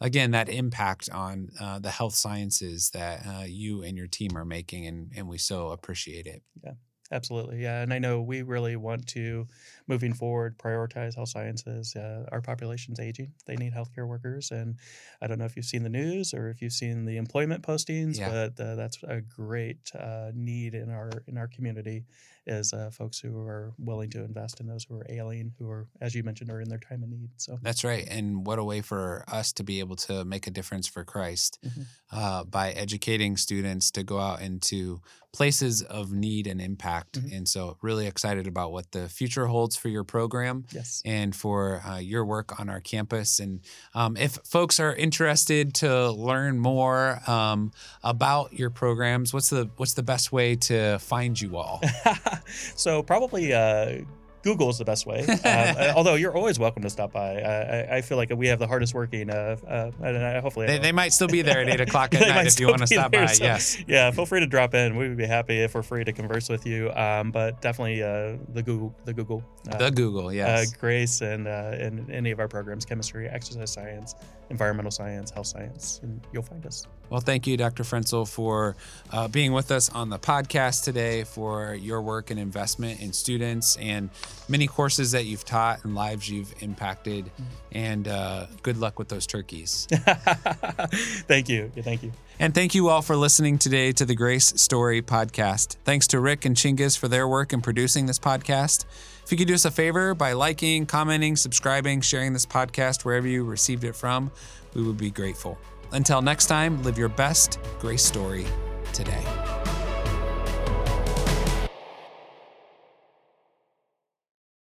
again 0.00 0.32
that 0.32 0.48
impact 0.48 1.08
on 1.10 1.48
uh, 1.60 1.78
the 1.78 1.90
health 1.90 2.14
sciences 2.14 2.90
that 2.90 3.24
uh, 3.26 3.44
you 3.46 3.82
and 3.82 3.96
your 3.96 4.08
team 4.08 4.36
are 4.36 4.44
making 4.44 4.86
and, 4.86 5.12
and 5.16 5.28
we 5.28 5.38
so 5.38 5.68
appreciate 5.68 6.26
it 6.26 6.42
yeah 6.64 6.72
absolutely 7.12 7.62
yeah 7.62 7.82
and 7.82 7.92
i 7.92 7.98
know 7.98 8.20
we 8.20 8.42
really 8.42 8.76
want 8.76 9.06
to 9.06 9.46
moving 9.90 10.14
forward, 10.14 10.56
prioritize 10.56 11.16
health 11.16 11.30
sciences. 11.30 11.96
Uh, 11.96 12.24
our 12.30 12.40
population's 12.40 13.00
aging; 13.00 13.32
they 13.44 13.56
need 13.56 13.74
healthcare 13.74 14.06
workers, 14.06 14.52
and 14.52 14.76
I 15.20 15.26
don't 15.26 15.38
know 15.38 15.44
if 15.44 15.56
you've 15.56 15.66
seen 15.66 15.82
the 15.82 15.90
news 15.90 16.32
or 16.32 16.48
if 16.48 16.62
you've 16.62 16.72
seen 16.72 17.04
the 17.04 17.16
employment 17.16 17.62
postings, 17.62 18.18
yeah. 18.18 18.30
but 18.30 18.64
uh, 18.64 18.76
that's 18.76 19.02
a 19.02 19.20
great 19.20 19.90
uh, 19.98 20.30
need 20.32 20.74
in 20.74 20.90
our 20.90 21.10
in 21.26 21.36
our 21.36 21.48
community 21.48 22.04
is 22.46 22.72
uh, 22.72 22.90
folks 22.90 23.18
who 23.18 23.38
are 23.38 23.74
willing 23.78 24.08
to 24.10 24.24
invest 24.24 24.60
in 24.60 24.66
those 24.66 24.84
who 24.84 24.94
are 24.94 25.06
ailing, 25.10 25.52
who 25.58 25.70
are, 25.70 25.86
as 26.00 26.14
you 26.14 26.22
mentioned, 26.22 26.50
are 26.50 26.60
in 26.60 26.68
their 26.68 26.78
time 26.78 27.02
of 27.02 27.08
need. 27.10 27.28
So 27.36 27.58
that's 27.60 27.84
right, 27.84 28.06
and 28.08 28.46
what 28.46 28.60
a 28.60 28.64
way 28.64 28.80
for 28.80 29.24
us 29.28 29.52
to 29.54 29.64
be 29.64 29.80
able 29.80 29.96
to 29.96 30.24
make 30.24 30.46
a 30.46 30.50
difference 30.50 30.86
for 30.86 31.04
Christ 31.04 31.58
mm-hmm. 31.66 31.82
Uh, 32.12 32.44
by 32.44 32.70
educating 32.72 33.36
students 33.36 33.90
to 33.92 34.02
go 34.02 34.18
out 34.18 34.40
into 34.40 35.00
places 35.32 35.82
of 35.82 36.12
need 36.12 36.46
and 36.46 36.60
impact. 36.60 36.99
Mm-hmm. 37.12 37.36
And 37.36 37.48
so, 37.48 37.76
really 37.82 38.06
excited 38.06 38.46
about 38.46 38.72
what 38.72 38.92
the 38.92 39.08
future 39.08 39.46
holds 39.46 39.76
for 39.76 39.88
your 39.88 40.04
program 40.04 40.64
yes. 40.72 41.02
and 41.04 41.34
for 41.34 41.82
uh, 41.86 41.98
your 41.98 42.24
work 42.24 42.58
on 42.60 42.68
our 42.68 42.80
campus. 42.80 43.40
And 43.40 43.60
um, 43.94 44.16
if 44.16 44.38
folks 44.44 44.80
are 44.80 44.94
interested 44.94 45.74
to 45.74 46.10
learn 46.10 46.58
more 46.58 47.20
um, 47.26 47.72
about 48.02 48.52
your 48.52 48.70
programs, 48.70 49.32
what's 49.32 49.50
the 49.50 49.70
what's 49.76 49.94
the 49.94 50.02
best 50.02 50.32
way 50.32 50.56
to 50.56 50.98
find 50.98 51.40
you 51.40 51.56
all? 51.56 51.80
so 52.76 53.02
probably 53.02 53.52
uh, 53.52 54.00
Google 54.42 54.70
is 54.70 54.78
the 54.78 54.84
best 54.84 55.06
way. 55.06 55.26
Uh, 55.50 55.92
although 55.96 56.14
you're 56.14 56.34
always 56.34 56.58
welcome 56.58 56.82
to 56.82 56.90
stop 56.90 57.12
by. 57.12 57.40
I, 57.40 57.96
I, 57.96 58.00
feel 58.02 58.16
like 58.16 58.30
we 58.30 58.46
have 58.48 58.58
the 58.58 58.66
hardest 58.66 58.94
working. 58.94 59.30
Uh, 59.30 59.56
uh, 59.66 59.90
and 60.04 60.42
hopefully 60.42 60.66
they, 60.66 60.78
they, 60.78 60.92
might 60.92 61.12
still 61.12 61.28
be 61.28 61.42
there 61.42 61.60
at 61.60 61.68
eight 61.68 61.80
o'clock 61.80 62.14
at 62.14 62.20
night 62.20 62.46
if 62.46 62.60
you 62.60 62.68
want 62.68 62.80
to 62.80 62.86
stop 62.86 63.10
there, 63.10 63.26
by. 63.26 63.32
So, 63.32 63.44
yes. 63.44 63.82
Yeah, 63.88 64.10
feel 64.10 64.26
free 64.26 64.40
to 64.40 64.46
drop 64.46 64.74
in. 64.74 64.96
We 64.96 65.08
would 65.08 65.16
be 65.16 65.26
happy 65.26 65.58
if 65.60 65.74
we're 65.74 65.82
free 65.82 66.04
to 66.04 66.12
converse 66.12 66.48
with 66.48 66.66
you. 66.66 66.92
Um, 66.92 67.30
but 67.30 67.60
definitely 67.62 68.02
uh, 68.02 68.36
the 68.52 68.62
Google, 68.62 68.94
the 69.04 69.12
Google, 69.12 69.42
uh, 69.70 69.78
the 69.78 69.90
Google, 69.90 70.28
uh, 70.28 70.30
yes. 70.30 70.72
Grace 70.74 71.20
and 71.20 71.46
and 71.46 72.10
any 72.10 72.30
of 72.30 72.38
our 72.38 72.48
programs: 72.48 72.84
chemistry, 72.84 73.28
exercise 73.28 73.72
science, 73.72 74.14
environmental 74.50 74.90
science, 74.90 75.30
health 75.30 75.46
science, 75.46 76.00
and 76.02 76.20
you'll 76.32 76.42
find 76.42 76.64
us. 76.66 76.86
Well, 77.10 77.20
thank 77.20 77.46
you, 77.48 77.56
Dr. 77.56 77.82
Frenzel, 77.82 78.26
for 78.26 78.76
uh, 79.10 79.26
being 79.26 79.52
with 79.52 79.72
us 79.72 79.90
on 79.90 80.10
the 80.10 80.18
podcast 80.18 80.84
today, 80.84 81.24
for 81.24 81.74
your 81.74 82.00
work 82.00 82.30
and 82.30 82.38
investment 82.38 83.00
in 83.00 83.12
students 83.12 83.76
and 83.76 84.10
many 84.48 84.68
courses 84.68 85.10
that 85.10 85.26
you've 85.26 85.44
taught 85.44 85.84
and 85.84 85.96
lives 85.96 86.30
you've 86.30 86.54
impacted. 86.62 87.26
Mm-hmm. 87.26 87.42
And 87.72 88.08
uh, 88.08 88.46
good 88.62 88.76
luck 88.76 88.98
with 88.98 89.08
those 89.08 89.26
turkeys. 89.26 89.88
thank 89.90 91.48
you. 91.48 91.72
Thank 91.76 92.04
you. 92.04 92.12
And 92.38 92.54
thank 92.54 92.74
you 92.74 92.88
all 92.88 93.02
for 93.02 93.16
listening 93.16 93.58
today 93.58 93.92
to 93.92 94.06
the 94.06 94.14
Grace 94.14 94.46
Story 94.56 95.02
podcast. 95.02 95.76
Thanks 95.84 96.06
to 96.08 96.20
Rick 96.20 96.44
and 96.44 96.56
Chingiz 96.56 96.96
for 96.96 97.08
their 97.08 97.26
work 97.26 97.52
in 97.52 97.60
producing 97.60 98.06
this 98.06 98.18
podcast. 98.18 98.84
If 99.24 99.32
you 99.32 99.36
could 99.36 99.48
do 99.48 99.54
us 99.54 99.64
a 99.64 99.70
favor 99.70 100.14
by 100.14 100.32
liking, 100.32 100.86
commenting, 100.86 101.36
subscribing, 101.36 102.00
sharing 102.00 102.32
this 102.32 102.46
podcast 102.46 103.04
wherever 103.04 103.28
you 103.28 103.44
received 103.44 103.84
it 103.84 103.94
from, 103.94 104.30
we 104.74 104.82
would 104.82 104.96
be 104.96 105.10
grateful. 105.10 105.58
Until 105.92 106.22
next 106.22 106.46
time, 106.46 106.82
live 106.82 106.98
your 106.98 107.08
best 107.08 107.58
grace 107.80 108.04
story 108.04 108.46
today. 108.92 109.24